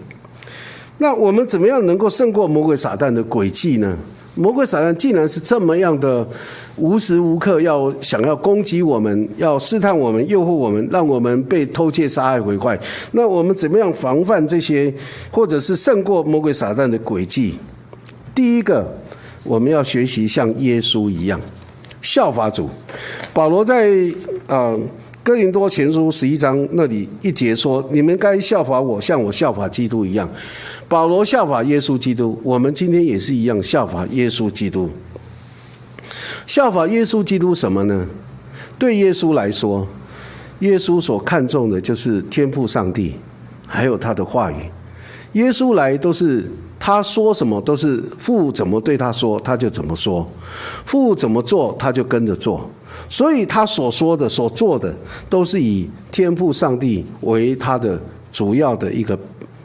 [0.99, 3.97] 那我们怎么样能够胜过魔鬼撒旦的诡计呢？
[4.37, 6.27] 魔鬼撒旦既然是这么样的
[6.77, 12.77] 无时无刻要想要攻击我们，要试探我们，诱惑我们，让我们被偷窃、杀害、毁坏。
[13.13, 14.93] 那我们怎么样防范这些，
[15.31, 17.55] 或者是胜过魔鬼撒旦的诡计？
[18.35, 18.85] 第一个，
[19.45, 21.41] 我们要学习像耶稣一样。
[22.03, 22.69] 效法主，
[23.33, 23.89] 保罗在
[24.47, 24.77] 啊
[25.23, 30.29] 哥林多前书十一章那里一节说：“你们该效法我，像我效法基督一样。”
[30.87, 34.91] 保罗效法耶稣基督，我们今天也是一样效法耶稣基督。
[36.47, 38.07] 效法耶稣基督什么呢？
[38.79, 39.87] 对耶稣来说，
[40.59, 43.15] 耶稣所看重的就是天赋上帝，
[43.67, 44.57] 还有他的话语。
[45.33, 46.45] 耶稣来都是。
[46.77, 50.23] 他说什么都是父怎么对他说，他就怎么说；
[50.85, 52.71] 父怎么做，他就跟着做。
[53.09, 54.95] 所以他所说的、所做的，
[55.29, 58.01] 都是以天赋上帝为他的
[58.33, 59.19] 主要的一个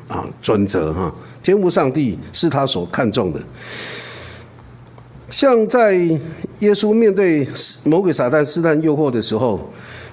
[0.07, 1.13] 啊准则哈。
[1.41, 3.41] 天赋上帝是他所看重的。
[5.29, 7.47] 像在耶稣面对
[7.85, 9.59] 魔鬼撒旦试探诱惑的时候，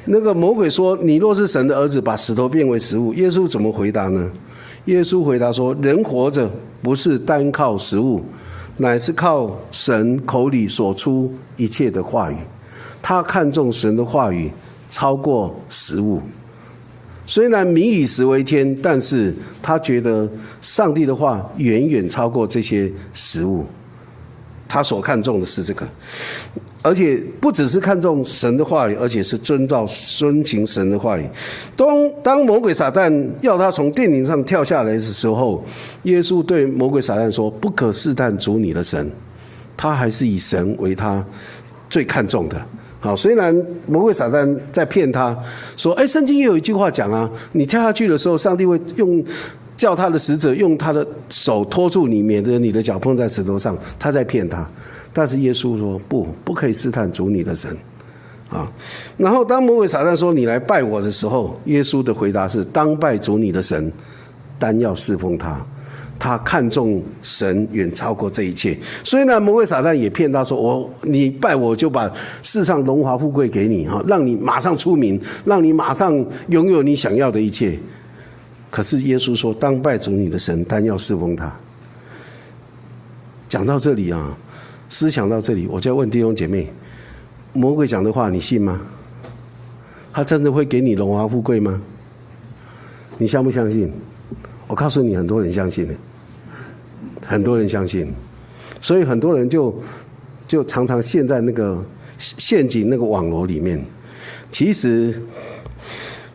[0.05, 4.31] 那个魔鬼说：“你若是神的儿子，把石头变为食物。”耶稣怎么回答呢？
[4.85, 6.49] 耶稣回答说：“人活着
[6.81, 8.23] 不是单靠食物，
[8.77, 12.37] 乃是靠神口里所出一切的话语。
[13.09, 14.51] 他看重神的话语
[14.91, 16.21] 超过食物。
[17.25, 20.29] 虽然民以食为天，但是他觉得
[20.61, 23.65] 上帝的话远远超过这些食物。
[24.67, 25.87] 他所看重的是这个。”
[26.83, 31.25] 而且不只是看重神的话语，而且是遵照、遵行神的话语。
[31.77, 31.89] 当
[32.25, 35.65] 当魔鬼撒旦要他从殿顶上跳下来的时候，
[36.03, 39.09] 耶稣对魔鬼撒旦说：“不可试探主你的神。”
[39.77, 41.25] 他还是以神为他
[41.89, 42.61] 最看重的。
[43.01, 43.55] 好，虽然
[43.87, 45.37] 魔鬼撒旦在骗他
[45.77, 49.23] 说：“哎，圣经也有一句话讲啊，你跳下去的时候，上帝会用
[49.77, 54.69] 叫他的使者用他的手托住你，免得你的脚碰在石头上。”他在骗他。
[55.13, 57.75] 但是耶稣说不，不可以试探主你的神，
[58.51, 58.71] 啊！
[59.17, 63.91] 然后当魔鬼撒旦说你来拜我的时候，耶稣的回答是：当拜主你的神，
[64.59, 65.65] 单要侍奉他。
[66.19, 72.11] 他看重神远超过这一切，所以呢，魔鬼撒旦也骗他说：“我你拜我就把
[72.43, 77.79] 世上荣华富贵给你哈，让你马上出名，让你马上拥有你想要的一切。”
[78.71, 81.55] 可是耶稣说：“当拜主你的神，但要侍奉他。”
[83.49, 84.37] 讲到这里啊，
[84.89, 86.67] 思想到这里，我就要问弟兄姐妹：
[87.53, 88.81] 魔鬼讲的话，你信吗？
[90.13, 91.81] 他真的会给你荣华富贵吗？
[93.19, 93.93] 你相不相信？
[94.69, 95.95] 我告诉你，很多人相信的，
[97.25, 98.13] 很多人相信，
[98.81, 99.73] 所以很多人就
[100.49, 101.81] 就常常陷在那个
[102.19, 103.81] 陷阱、那个网络里面。
[104.51, 105.23] 其实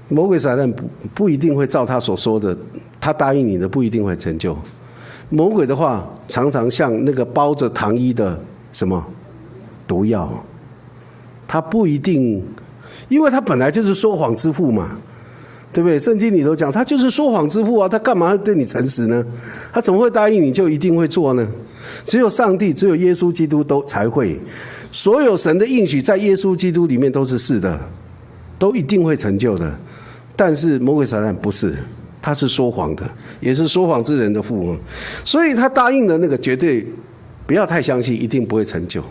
[0.07, 2.57] 魔鬼撒旦不不一定会照他所说的，
[3.01, 4.57] 他答应你的不一定会成就。
[5.29, 8.39] 魔鬼的话常常像那个包着糖衣的
[8.71, 9.05] 什么
[9.87, 10.31] 毒药，
[11.47, 12.41] 他不一定，
[13.09, 14.97] 因为他本来就是说谎之父嘛。
[15.73, 15.97] 对不对？
[15.97, 19.25] 圣经里头讲，他就是说谎之父啊，他干嘛要对你诚实呢？
[19.71, 21.47] 他怎么会答应你就一定会做呢？
[22.05, 24.39] 只有上帝，只有耶稣基督都才会。
[24.91, 27.79] 所有神的应许在耶稣基督里面都是是的，
[28.59, 29.73] 都一定会成就的。
[30.35, 31.73] 但是魔鬼撒旦不是，
[32.21, 34.75] 他是说谎的，也是说谎之人的父。
[35.23, 36.85] 所以他答应的那个绝对
[37.47, 39.01] 不要太相信，一定不会成就。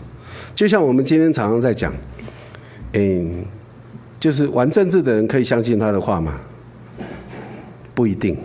[0.53, 1.91] 就像我们今天常常在讲，
[2.93, 3.43] 嗯，
[4.19, 6.39] 就是玩政治的人可以相信他的话吗？
[7.93, 8.37] 不一定，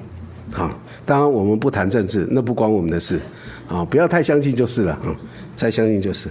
[0.55, 3.21] 啊，当然我们不谈政治，那不关我们的事，
[3.69, 5.15] 啊，不要太相信就是了，啊，
[5.57, 6.29] 太相信就是。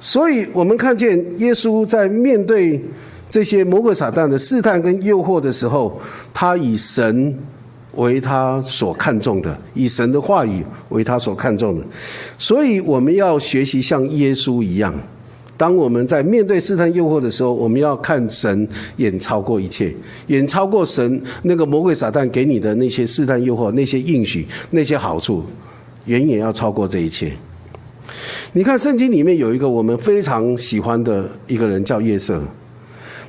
[0.00, 2.82] 所以我们看见耶稣在面对
[3.30, 6.00] 这些魔鬼撒旦的试探跟诱惑的时候，
[6.34, 7.36] 他以神
[7.94, 11.86] 为他所看重的，以神的话语为他所看重的，
[12.38, 14.94] 所以我们要学习像耶稣一样。
[15.62, 19.94] 当我们在面对试探诱惑的时候，我们要看神远超过一切，
[20.26, 25.44] 远超过神那个魔鬼撒旦给你的那些试探诱惑、那些应许、那些好处，
[26.06, 27.30] 远远要超过这一切。
[28.54, 32.42] 你看圣经里面有一个我们非常喜欢的一个人叫约瑟，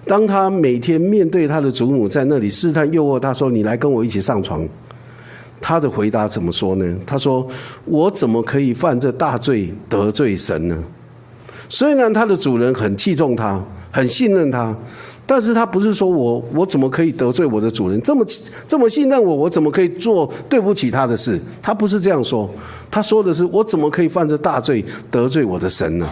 [0.08, 4.68] 当他每天面对他的祖母在那里试探诱惑，他说：“你来跟我一起上床。”
[5.62, 6.96] 他的回答怎么说呢？
[7.06, 7.48] 他说
[7.86, 10.84] ：“我怎么可以犯这大罪得罪神呢？”
[11.74, 13.60] 虽然他的主人很器重他，
[13.90, 14.78] 很信任他，
[15.26, 18.00] 但是他不是说我我怎么可以得罪我的主人？
[18.04, 18.24] 这么
[18.68, 21.42] 这么信任我，我怎么可以做对不起他的事？
[21.64, 22.48] 他不是这样说，
[22.92, 26.08] 他说的是我怎么可以犯这大罪得罪我的神呢？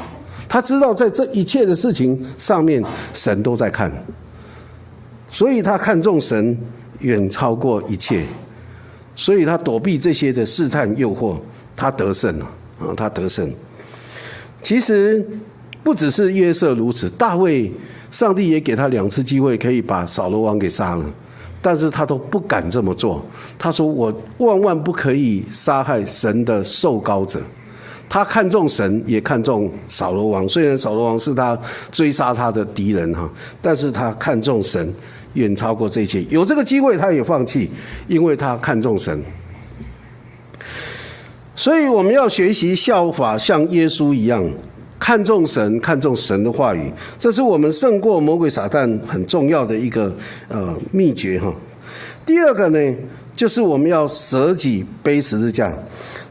[0.50, 3.92] 他知道在这一切的事情上面，神都在看，
[5.28, 6.58] 所以他看重神
[7.02, 8.26] 远超过一切，
[9.16, 11.38] 所以他躲避这些的试探诱惑，
[11.76, 12.46] 他得胜了
[12.80, 13.48] 啊，他得胜。
[14.64, 15.24] 其实。
[15.84, 17.72] 不只是约瑟如此，大卫，
[18.12, 21.06] 上帝也给他两次机会，可以把扫罗王给杀了，
[21.62, 23.26] 但是他都不敢这么做。
[23.58, 27.42] 他说：“我万万不可以杀害神的受膏者。”
[28.08, 30.48] 他看重神，也看重扫罗王。
[30.48, 31.58] 虽然扫罗王是他
[31.92, 33.30] 追杀他的敌人哈，
[33.62, 34.94] 但是他看重神
[35.34, 36.22] 远超过这些。
[36.30, 37.72] 有这个机会，他也放弃，
[38.08, 39.24] 因为他看重神。
[41.56, 44.44] 所以我们要学习效法，像耶稣一样。
[45.02, 50.16] 看重神，看重神的话语，这是我们胜过魔鬼撒旦很重要的一个
[50.48, 51.52] 呃秘诀哈。
[52.24, 52.96] 第二个呢，
[53.36, 55.74] 就是我们要舍己背十字架。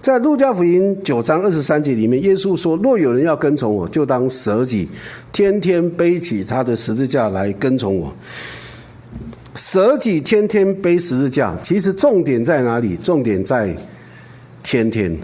[0.01, 4.89] 在路加福音九章二十三节里面，耶稣说：“若有人要跟从我，就当舍己，
[5.33, 8.15] 天天背起他的十字架来跟从我。”
[9.57, 12.97] 舍己，天天背十字架，其实重点在哪里？
[12.97, 13.75] 重点在
[14.63, 15.19] 天天。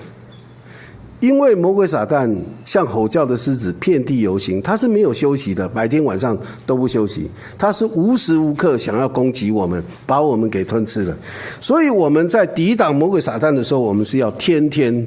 [1.21, 2.31] 因为魔鬼撒旦
[2.65, 11.17] 像吼叫的狮子，遍地游行，他是没有休息的，白天晚上都不休息，他是无时无刻想要攻击我们，把我们给吞吃了。
[11.59, 15.07] 所以我们在抵挡魔鬼撒旦的时候，我们是要天天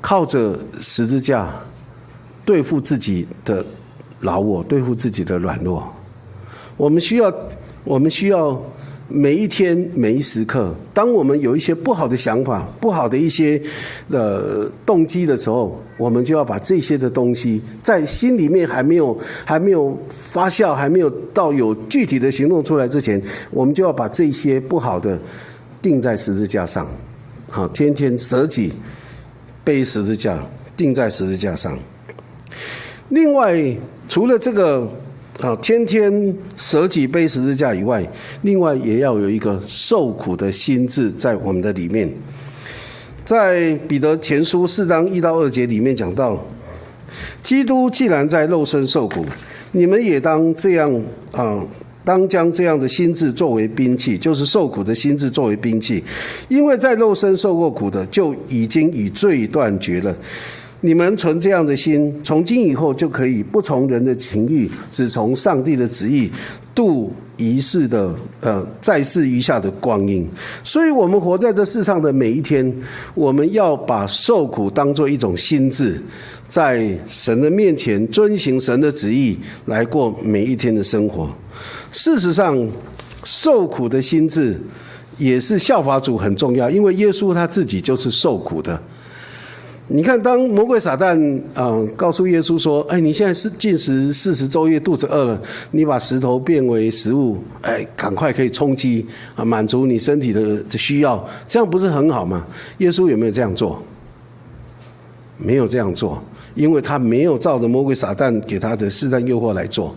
[0.00, 1.52] 靠着十字架
[2.44, 3.64] 对付自己的
[4.20, 5.92] 老我，对付自己的软弱。
[6.76, 7.34] 我们需要，
[7.82, 8.62] 我们需要。
[9.14, 13.60] 每一天每一时刻，当我们有一些不好的想法、不好的一些
[14.08, 25.18] 的动机的时候，我们就要把这些的东西在心里面还没有还没有发酵、还没有到有具体的行动出来之前，我们就要把这些不好的
[25.82, 26.88] 钉在十字架上。
[27.50, 28.72] 好，天天舍己
[29.62, 30.42] 背十字架，
[30.74, 31.78] 钉在十字架上。
[33.10, 33.76] 另外，
[34.08, 34.90] 除了这个。
[35.42, 38.00] 啊，天天舍己背十字架以外，
[38.42, 42.08] 另外也要有一个受苦的心智在我们的里面。
[43.24, 46.40] 在彼得前书四章一到二节里面讲到，
[47.42, 49.24] 基督既然在肉身受苦，
[49.72, 51.02] 你们也当这样
[51.32, 51.60] 啊
[52.04, 56.04] 当将这样的心智作为兵器，就是受苦的心智作为兵器，
[56.48, 60.16] 因为在肉身受过苦的，就已经与罪断绝了。
[60.84, 66.28] 你们存这样的心，从今以后就可以不从人的情意，只从上帝的旨意
[66.74, 70.28] 度一世的呃在世余下的光阴。
[70.64, 72.70] 所以，我们活在这世上的每一天，
[73.14, 76.02] 我们要把受苦当做一种心智，
[76.48, 81.30] 在神的面前遵行神的旨意来过每一天的生活。
[81.92, 82.58] 事实上，
[83.22, 84.60] 受苦的心智
[85.16, 88.82] 也是效法主很重要，因为耶稣他自己就是受苦的。
[89.94, 102.46] 你看，当魔鬼撒旦啊告诉耶稣说：“哎，你现在是进食四十昼夜，肚子饿了，你把石头变为食物，哎，赶快可以充饥啊，满足你身体的的需要，这样不是很好吗？”
[102.78, 103.82] 耶稣有没有这样做？
[105.36, 106.22] 没有这样做，
[106.54, 109.94] 因为他没有照着魔鬼撒旦给他的试探诱惑来做。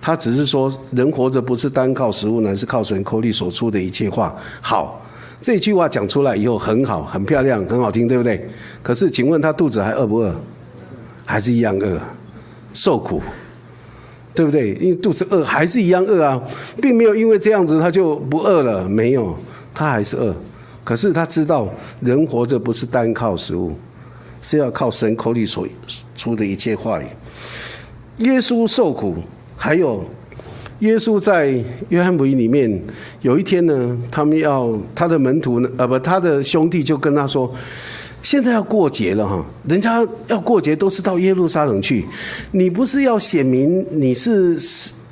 [0.00, 4.36] 他只是说，人活着不是单靠食物，乃是靠神口里所出的一切话。
[4.60, 5.03] 好，
[5.44, 8.48] 这句话讲出来以后很好，很漂亮，很好听，对不对？
[8.82, 10.34] 可是，请问他肚子还饿不饿？
[11.26, 12.00] 还是一样饿，
[12.72, 13.20] 受苦，
[14.34, 14.72] 对不对？
[14.76, 16.42] 因为肚子饿，还是一样饿啊，
[16.80, 19.36] 并没有因为这样子他就不饿了，没有，
[19.74, 20.34] 他还是饿。
[20.82, 21.68] 可是他知道，
[22.00, 23.76] 人活着不是单靠食物，
[24.40, 25.68] 是要靠神口里所
[26.16, 27.04] 出的一切话语。
[28.16, 29.16] 耶稣受苦。
[29.56, 30.04] 还有，
[30.80, 31.54] 耶稣在
[31.88, 32.82] 约翰福音里面，
[33.22, 37.50] 有一天呢，他们要他的门徒呢，呃，不，他的兄弟就跟他说
[38.22, 42.04] ：“现在要过节了哈，人家要过节都是到耶路撒冷去，
[42.50, 44.58] 你不是要显明你是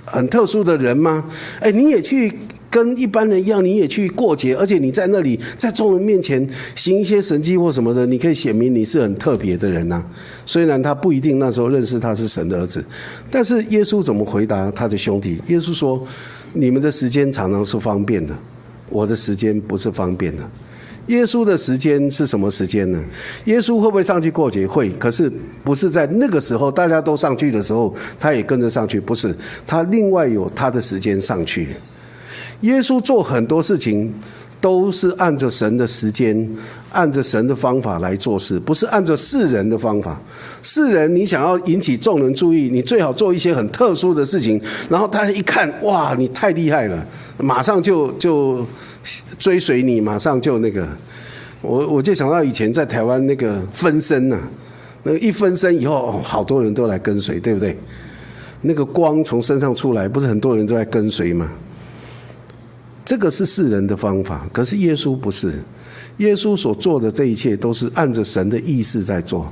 [0.04, 1.24] 很特殊的人吗？
[1.60, 2.32] 哎，你也去。”
[2.72, 10.02] 跟一般人一样，你也去过节，而且你在那里在众人面前行一些神迹或什么的，你可以显明你是很特别的人呐。
[10.46, 12.82] 虽然他不一定那时候认识他是神的儿子，
[13.30, 15.38] 但是耶稣怎么回答他的兄弟？
[15.48, 16.02] 耶稣说
[16.54, 18.34] ：“你们的时间常常是方便的，
[18.88, 20.42] 我的时间不是方便的。
[21.08, 22.98] 耶稣的时间是什么时间呢？
[23.44, 24.66] 耶稣会不会上去过节？
[24.66, 25.30] 会，可是
[25.62, 29.34] 不是在那个时候大家都上去的时候，他也跟着上去，不是
[29.66, 31.68] 他另外有他的时间上去。”
[32.62, 34.12] 耶稣做很多事情，
[34.60, 36.48] 都是按着神的时间，
[36.92, 40.20] 按着神的方法来做事，不是按着世人的方法。
[40.62, 47.06] 世人，你想要引起众人注意，你最好做一些很特殊的事情，然后大家一看，哇，你太厉害了，
[47.38, 48.66] 马上就就
[49.38, 50.88] 追随你，马上就那个。
[51.60, 54.36] 我我就想到以前在台湾那个分身呐，
[55.04, 57.76] 那个一分身以后，好多人都来跟随，对不对？
[58.62, 61.48] 那个光从身上出来，不是很多人都在跟随吗？
[63.04, 65.52] 这个是世人的方法，可是耶稣不是。
[66.18, 69.50] 耶稣所做的这一切都是按着神的意思在做，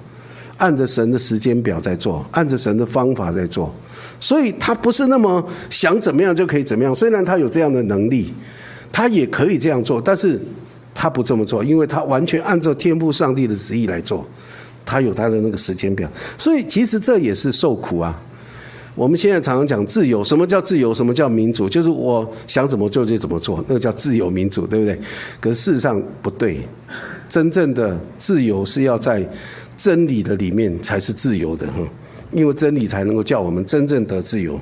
[0.58, 3.74] 按着神的时间表在做，按着神的方法在做。
[4.20, 6.94] 所以他不是那么想怎么样就可以怎么样。
[6.94, 8.32] 虽然他有这样的能力，
[8.92, 10.38] 他也可以这样做，但是
[10.94, 14.26] 他不这么做，因为他完全按照天父上帝的旨意来做。
[14.84, 18.20] 他有他的那个时间表，所以其实这也是受苦啊。
[18.96, 20.92] 我们现在常常讲自由，什么叫自由？
[20.92, 21.68] 什么叫民主？
[21.68, 24.98] 就是我想怎么做就怎么做，那个叫自由民主，对不对？
[25.40, 26.60] 可是事实上不对，
[27.28, 29.26] 真正的自由是要在
[29.76, 31.78] 真理的里面才是自由的，哈，
[32.32, 34.58] 因为真理才能够叫我们真正得自由。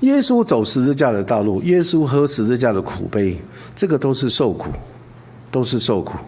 [0.00, 3.36] 耶稣走十字架的道路，耶稣喝十字架的苦杯，
[3.76, 4.70] 这个都是受苦，
[5.50, 6.18] 都是受苦。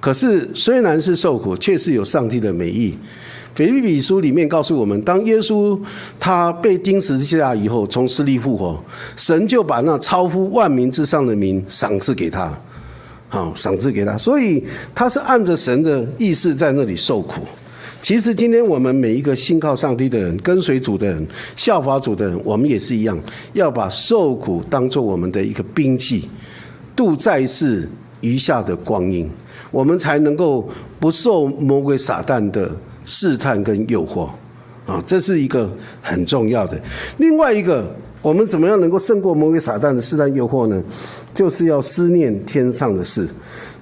[0.00, 2.98] 可是虽然是受苦，却是有上帝的美意。
[3.54, 5.78] 腓立比书里面告诉我们，当耶稣
[6.18, 8.82] 他被钉十字架以后，从死里复活，
[9.16, 12.52] 神就把那超乎万民之上的名赏赐给他，
[13.28, 17.42] 好赏赐给他，所以他是按着神的意思在那里受苦。
[18.02, 23.16] 其实今天我们每一个信靠上帝的人、跟随主的人、效法主的人，我们也是一样，
[23.52, 26.28] 要把受苦当做我们的一个兵器，
[26.96, 27.88] 度在世
[28.20, 29.30] 余下的光阴，
[29.70, 32.68] 我们才能够不受魔鬼撒旦的。
[33.04, 34.28] 试探跟诱惑，
[34.86, 35.70] 啊，这是一个
[36.02, 36.78] 很重要的。
[37.18, 40.82] 另外一个，我们怎么样能够胜过魔鬼撒旦的试探诱惑呢？
[41.32, 43.28] 就是要思念天上的事。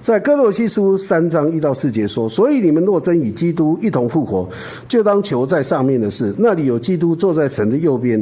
[0.01, 4.49] 在哥罗西书三章一到四节说：“所以你们若真与基督一同复活，
[4.87, 8.21] 就当求在上面的事，那里有基督坐在神的右边。”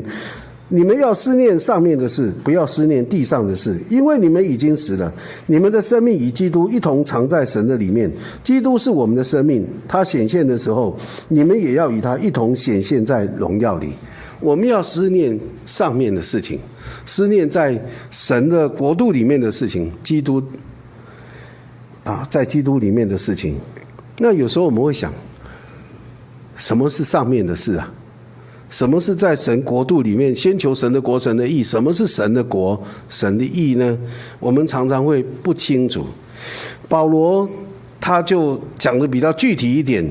[0.73, 5.11] 你们要思念上面的事，不要思念地上的事，因为你们已经死了，
[5.47, 8.09] 你们的生命与基督一同藏在神的里面。
[8.41, 10.97] 基督是我们的生命，他显现的时候，
[11.27, 13.89] 你们也要与他一同显现在荣耀里。
[14.39, 16.57] 我们要思念上面的事情，
[17.05, 17.77] 思念在
[18.09, 20.41] 神的国度里面的事情，基督
[22.05, 23.57] 啊，在基督里面的事情。
[24.19, 25.11] 那有时候我们会想，
[26.55, 27.91] 什么是上面的事啊？
[28.71, 31.61] 什么是在神国度里面先求神的国、神的义？
[31.61, 33.97] 什么是神的国、神的义呢？
[34.39, 36.05] 我们常常会不清楚。
[36.87, 37.47] 保罗
[37.99, 40.09] 他就讲的比较具体一点，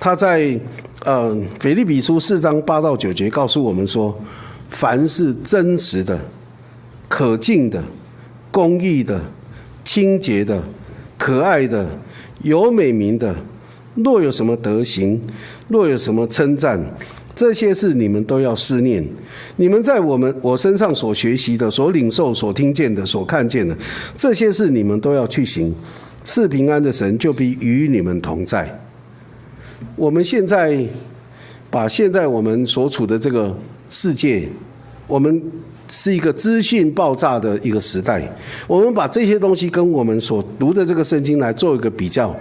[0.00, 0.58] 他在
[1.04, 4.12] 呃腓立比书四章八到九节告诉我们说：
[4.68, 6.20] 凡是真实的、
[7.08, 7.80] 可敬的、
[8.50, 9.20] 公义的、
[9.84, 10.60] 清洁的、
[11.16, 11.88] 可爱的、
[12.42, 13.32] 有美名的，
[13.94, 15.20] 若有什么德行，
[15.68, 16.84] 若有什么称赞。
[17.34, 19.06] 这些事你们都要思念，
[19.56, 23.76] 你们在我们我身上所学习的、所领受、所听见的、所看见的，
[24.16, 25.74] 这些事你们都要去行。
[26.24, 28.80] 赐平安的神就必与你们同在。
[29.96, 30.86] 我们现在
[31.68, 33.56] 把现在我们所处的这个
[33.90, 34.48] 世界，
[35.08, 35.42] 我们
[35.88, 38.22] 是一个资讯爆炸的一个时代，
[38.68, 42.34] 我们把这些东西跟我们所读的这个圣经来做一个比较。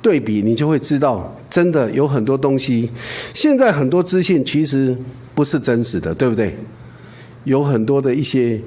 [0.00, 2.90] 对比，你就会知道，真的有很多东西。
[3.34, 4.96] 现在很多资讯其实
[5.34, 6.56] 不是真实的，对不对？
[7.44, 8.58] 有很多的一些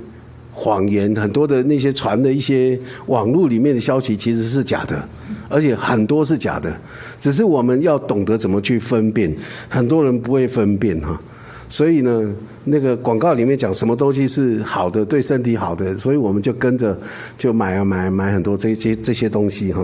[0.54, 5.04] 谎言，很多的那些传的一些网络里面的消息其实是假的，
[5.50, 6.72] 而且很多是假的。
[7.20, 9.36] 只是我们要懂得怎么去分辨，
[9.68, 11.20] 很多人不会分辨哈。
[11.68, 12.22] 所以呢，
[12.66, 16.96] 那个广告里面讲什么东西是好的，对身体好的，所以我们就跟着
[17.38, 19.84] 就买啊买买很多这些这些东西哈。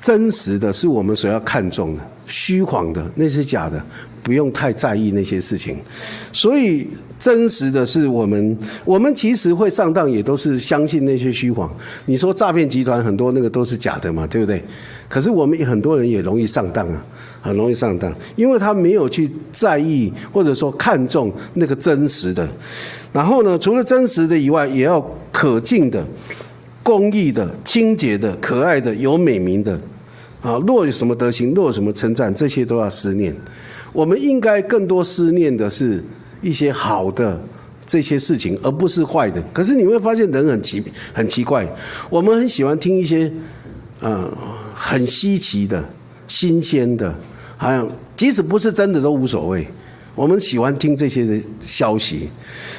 [0.00, 3.82] 真实的是我们所要看重的，虚晃的那是假的，
[4.22, 5.76] 不用太在意那些事情。
[6.32, 6.88] 所以
[7.18, 11.70] 真实的是我们，我们其实会上当，也都是相信那些虚晃。
[12.06, 14.64] 你说诈骗集团很多那个都是假的嘛，对不对？
[15.06, 17.04] 可是我们很多人也容易上当啊，
[17.42, 22.48] 很容易上当，因为他没有去在意或者说看重那个真实的。
[23.12, 26.02] 然后呢，除了真实的以外，也要可敬的。
[26.82, 29.78] 公益的、清洁的、可爱的、有美名的，
[30.42, 33.34] 啊，若有什么德行，若有什么称赞，这些都要思念。
[33.92, 36.02] 我们应该更多思念的是
[36.40, 37.40] 一些好的
[37.86, 39.42] 这些事情，而不是坏的。
[39.52, 41.66] 可是你会发现人很奇很奇怪，
[42.08, 43.30] 我们很喜欢听一些
[44.00, 44.30] 嗯
[44.74, 45.84] 很稀奇的、
[46.26, 47.14] 新鲜的，
[47.56, 49.66] 好像即使不是真的都无所谓。
[50.14, 52.28] 我们喜欢听这些的消息，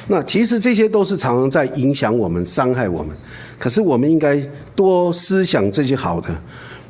[0.06, 3.16] 那其实这些都是常常在影响我们、伤害我们。
[3.62, 4.36] 可是我们应该
[4.74, 6.28] 多思想这些好的，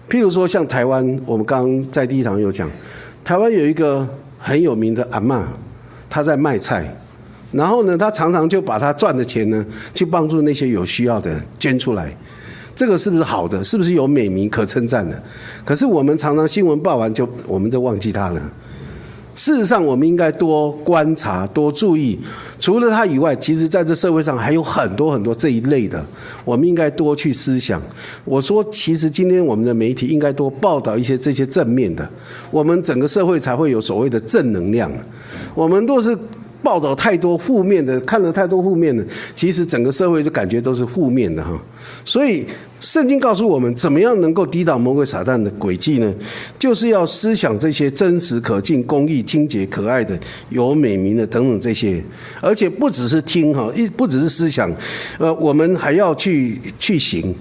[0.09, 2.66] 譬如说像台湾，我们刚刚在第一堂有讲，
[3.23, 4.09] 台湾有一个
[4.39, 5.43] 很有名的阿嬷，
[6.09, 6.97] 她在卖菜，
[7.51, 9.62] 然后呢，她常常就把她赚的钱呢，
[9.93, 12.11] 去帮助那些有需要的人捐出来，
[12.75, 13.62] 这个是不是好的？
[13.62, 15.23] 是不是有美名可称赞的？
[15.66, 18.41] 可是我们常常新闻报完就，我们都忘记她了。
[19.35, 22.18] 事实上，我们应该多观察、多注意。
[22.61, 26.05] 除了他以外，其实在这社会上还有很多很多这一类的，
[26.45, 27.80] 我们应该多去思想。
[28.24, 32.09] 我说，其实今天我们的媒体应该多报道一些这些正面的，
[32.51, 34.91] 我们整个社会才会有所谓的正能量。
[35.55, 36.16] 我们若是
[36.63, 39.05] 报道太多负面的，看了太多负面的，
[39.35, 41.61] 其实整个社会就感觉都是负面的哈。
[42.05, 42.47] 所以。
[42.83, 46.13] 圣经告诉我们，怎么样能够抵挡魔鬼撒旦的诡计呢？
[46.59, 50.19] 就是要思想这些真实、可敬、公义、清洁、可爱的、
[50.51, 52.03] 有美名的等等这些，
[52.41, 54.69] 而且不只是听哈，一不只是思想，
[55.19, 57.33] 呃，我们还要去去行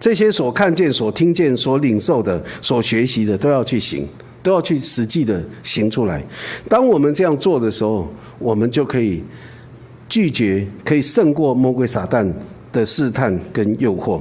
[0.00, 4.04] 这些所看见、所听见、所领受的、所学习的，都要去行，
[4.44, 6.22] 都要去实际的行出来。
[6.68, 8.06] 当我们这样做的时候，
[8.38, 9.24] 我们就可以
[10.06, 12.30] 拒绝，可以胜过魔鬼撒旦
[12.70, 14.20] 的试探跟诱惑。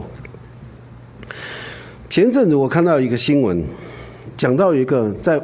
[2.09, 3.61] 前阵子我看到一个新闻，
[4.37, 5.37] 讲到一个在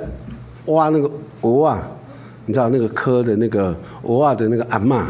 [0.68, 1.12] 挖那个
[1.42, 1.86] 鹅啊，
[2.46, 5.04] 你知道那个科的那个鹅啊的那个阿嬷，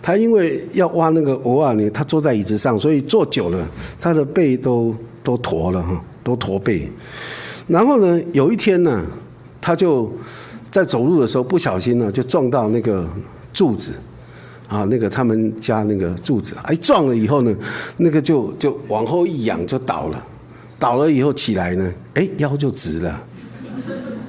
[0.00, 3.66] 他因为要挖那个鹅啊，呢，他坐在椅子上，所以坐久了，
[3.98, 4.94] 他的背都
[5.24, 6.88] 都驼了哈，都驼背。
[7.70, 9.00] 然后呢，有一天呢，
[9.60, 10.12] 他就
[10.72, 13.08] 在走路的时候不小心呢，就撞到那个
[13.54, 13.92] 柱子，
[14.66, 17.54] 啊，那个他们家那个柱子，哎，撞了以后呢，
[17.98, 20.26] 那个就就往后一仰就倒了。
[20.80, 23.22] 倒了以后起来呢，哎，腰就直了，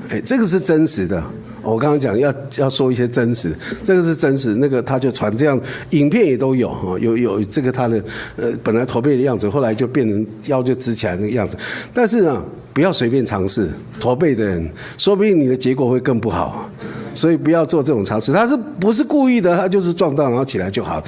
[0.10, 1.24] 哎，这个是真实的。
[1.64, 4.56] 我刚刚讲要要说一些真实，这个是真实。
[4.56, 5.60] 那个他就传这样，
[5.92, 8.04] 影片也都有哈，有有这个他的
[8.36, 11.56] 呃本来驼背的样子，后来就变成腰就直起来那个样子。
[11.94, 13.69] 但是呢，不要随便尝试
[13.99, 16.69] 驼背的人，说不定你的结果会更不好。
[17.13, 18.32] 所以不要做这种尝试。
[18.32, 19.55] 他是不是故意的？
[19.55, 21.03] 他就是撞到然后起来就好。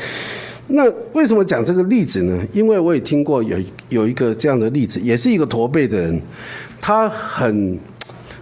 [0.68, 0.84] 那
[1.14, 2.42] 为什么讲这个例子呢？
[2.52, 3.58] 因为我也听过有
[3.90, 6.22] 有一个这样的例子，也是一个驼背的人，
[6.82, 7.80] 他很，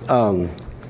[0.07, 0.47] 嗯，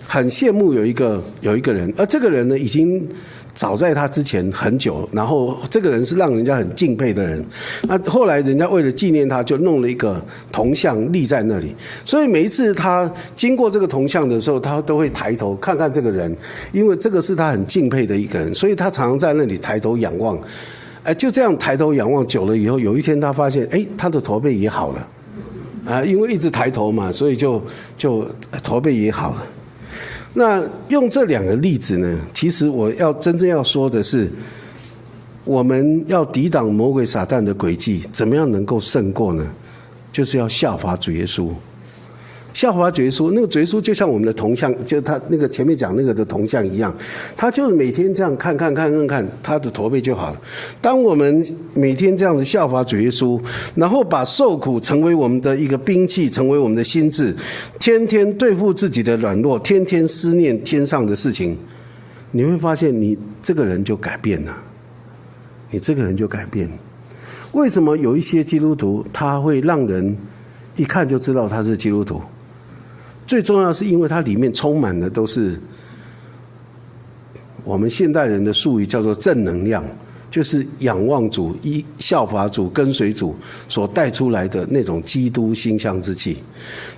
[0.07, 3.05] 很羡慕有一个有一个人，而这个人呢，已经
[3.54, 7.43] 早在他之前很久，然后这个人是让人家很敬佩的人。
[7.84, 10.22] 那后来人家为了纪念他，就弄了一个
[10.52, 11.76] 铜像立在那里。
[12.06, 16.36] 所以每一次他经过这个铜像的时候，他都会抬头看看这个人，
[16.72, 20.39] 因为这个是他很敬佩的一个人，所以他常常在那里抬头仰望。
[21.04, 25.08] 哎，就这样抬头仰望久了以后，有一天他发现，哎，他的驼背也好了。
[25.84, 27.62] 啊，因为一直抬头嘛，所以就
[27.97, 28.24] 就
[28.64, 29.43] 驼背也好了。
[30.34, 34.32] 那用这两个例子呢，其实我要真正要说的是，
[35.43, 39.45] 我们要抵挡魔鬼撒旦的诡计，怎么样能够胜过呢？
[40.11, 41.49] 就是要效法主耶稣。
[42.54, 46.93] 效法绝书，那个绝书就像我们的铜像，就他那个前面讲那个的铜像一样，
[47.38, 50.41] 他就是每天这样看看看看看，他的驼背就好了。
[50.82, 53.41] 当我们每天这样子效法绝书，
[53.76, 57.34] 然后把受苦成为我们的一个兵器，成为我们的心智，
[57.80, 61.58] 天天对付自己的软弱，天天思念天上的事情，
[62.32, 64.56] 你会发现你这个人就改变了，
[65.70, 66.70] 你这个人就改变。
[67.54, 70.18] 为什么有一些基督徒他会让人
[70.76, 72.22] 一看就知道他是基督徒？
[73.32, 75.57] 最重要是因为它里面充满的都是
[77.63, 79.82] 我们现代人的术语叫做正能量，
[80.29, 83.34] 就是仰望主、依效法主、跟随主
[83.69, 86.39] 所带出来的那种基督馨香之气。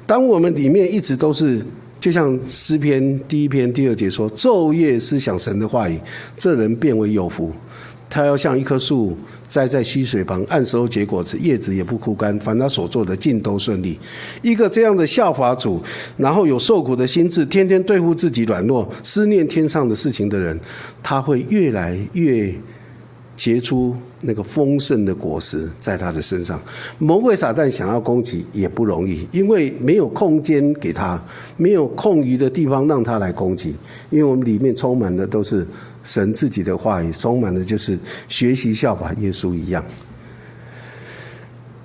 [0.08, 1.64] 当我们里面一直都是，
[2.00, 6.00] 就像诗篇第一篇第二节说：“昼夜思想神的话语，
[6.36, 7.52] 这人变为有福。”
[8.14, 9.18] 他要像一棵树。
[9.50, 14.00] 栽在溪水旁，按时候结果子，叶子也不枯干，凡他所做的尽都顺利。
[14.42, 15.80] 一个这样的效法主，
[16.18, 20.60] 然后有受苦的心智，天天对付自己软弱、思念天上的事情的人，
[21.04, 22.52] 他会越来越
[23.36, 26.60] 结出那个丰盛的果实在他的身上。
[26.98, 31.24] 魔鬼撒旦想要攻击也不容易，因为没有空间给他，
[31.58, 33.76] 没有空余的地方让他来攻击，
[34.10, 35.64] 因为我们里面充满的都是。
[36.04, 37.98] 神自己的话语充满的就是
[38.28, 39.84] 学习效法耶稣一样，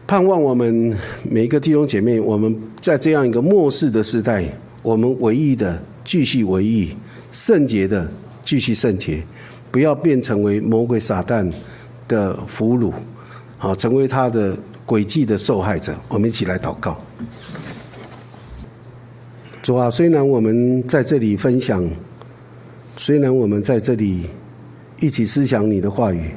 [0.07, 0.97] 盼望我们
[1.31, 4.45] 每一个弟兄姐妹，我们在这样一个末世的时代，
[4.83, 6.93] 我们唯一的继续唯一，
[7.31, 8.11] 圣洁的
[8.45, 9.23] 继续圣洁，
[9.71, 11.49] 不要变成为魔鬼撒旦
[12.09, 12.93] 的俘虏，
[13.57, 15.95] 好，成为他的诡计的受害者。
[16.09, 17.01] 我们一起来祷告。
[19.63, 21.89] 主啊，虽然我们在这里分享。
[22.99, 24.23] 虽然我们在这里
[25.01, 26.33] 一起思想你的话语，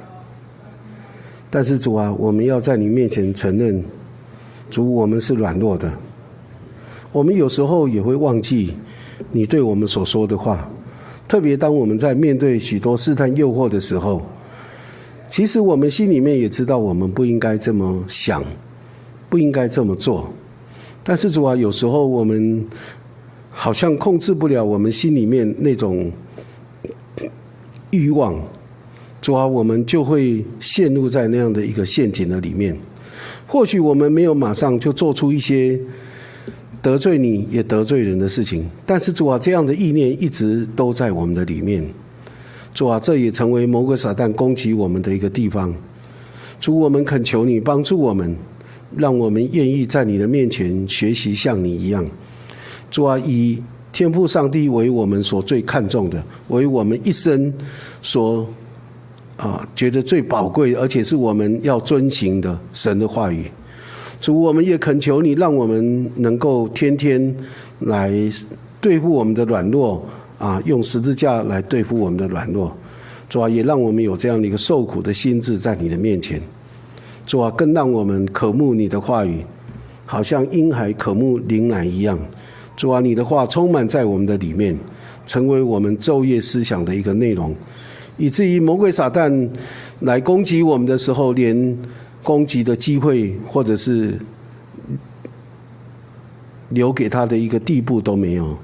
[1.49, 3.83] 但是主啊，我们要在你面前承认，
[4.69, 5.91] 主我们是软弱的。
[7.11, 8.75] 我们有时候也会忘记
[9.31, 10.69] 你对我们所说的话，
[11.27, 14.21] 特别当我们在面对许多试探诱惑的时候，
[15.27, 18.43] 其实我们心里面也知道我们不应该这么想，
[19.29, 20.31] 不应该这么做。
[21.03, 22.63] 但是主啊，有时候我们
[23.49, 26.11] 好像控制不了我们心里面那种。
[27.91, 28.41] 欲望，
[29.21, 32.75] 主啊，我们就会陷入在那样的一个陷阱的里面。
[33.45, 35.79] 或许我们没有马上就做出一些
[36.81, 41.85] 得罪你也得罪人的事情，但是主啊，这样的意念一直都在我们的里面。
[42.73, 45.73] 主啊，这也成为某个撒旦攻击我们的一个地方。
[46.59, 48.35] 主，我们恳求你帮助我们，
[48.95, 52.05] 让我们愿意在你的面前学习像你一样。
[52.89, 53.61] 主啊，以。
[53.91, 57.53] 天赋上帝为我们所最看重的，为我们一生
[58.01, 58.47] 所
[59.37, 63.45] 啊觉得最宝贵，而且是我们要遵行的神的话语。
[64.19, 67.35] 主，我们也恳求你，让我们能够天天
[67.79, 68.13] 来
[68.79, 70.05] 对付我们的软弱
[70.37, 72.71] 啊，用十字架来对付我们的软弱。
[73.27, 76.39] 主啊，也让我们有这样的一个受苦的心智在你的面前。
[77.25, 79.43] 主啊，更让我们渴慕你的话语，
[80.05, 82.17] 好像婴孩渴慕灵奶一样。
[82.81, 84.75] 主啊，你的话充满在我们的里面，
[85.27, 87.53] 成为我们昼夜思想的一个内容，
[88.17, 89.47] 以至于魔鬼撒旦
[89.99, 91.77] 来攻击我们的时候，连
[92.23, 94.17] 攻击的机会或者是
[96.69, 98.57] 留给他的一个地步都没有。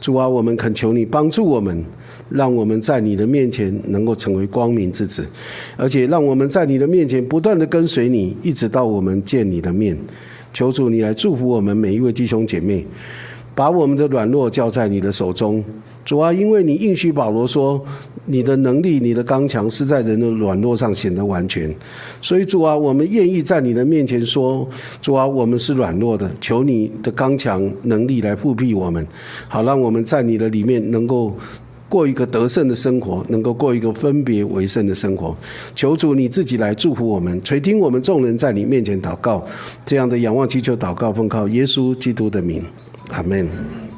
[0.00, 1.84] 主啊，我们恳求你帮助我们，
[2.30, 5.22] 让我们在你的面前能够成为光明之子，
[5.76, 9.94] 而且让我们在你的面前不断的跟随你，一直到我们见你的面。
[10.54, 12.86] 求主你来祝福我们每一位弟兄姐妹。
[13.60, 15.62] 把我们的软弱交在你的手中，
[16.02, 17.78] 主啊，因为你应许保罗说，
[18.24, 21.70] 你的能力、你的刚强是在人的软弱上显得完全。
[22.22, 24.66] 所以主啊，我们愿意在你的面前说，
[25.02, 29.06] 主啊，我们是软弱的，求你的刚强能力来复辟我们，
[29.46, 31.36] 好让我们在你的里面能够
[31.86, 35.36] 过一个得胜的生活，能够过一个分别为圣的生活。
[35.74, 39.44] 求主你自己来祝福我们，垂听我们众人在你面前祷告，
[39.84, 42.62] 这样的仰望祈求祷告，奉靠耶稣基督的名。
[43.12, 43.89] Amen.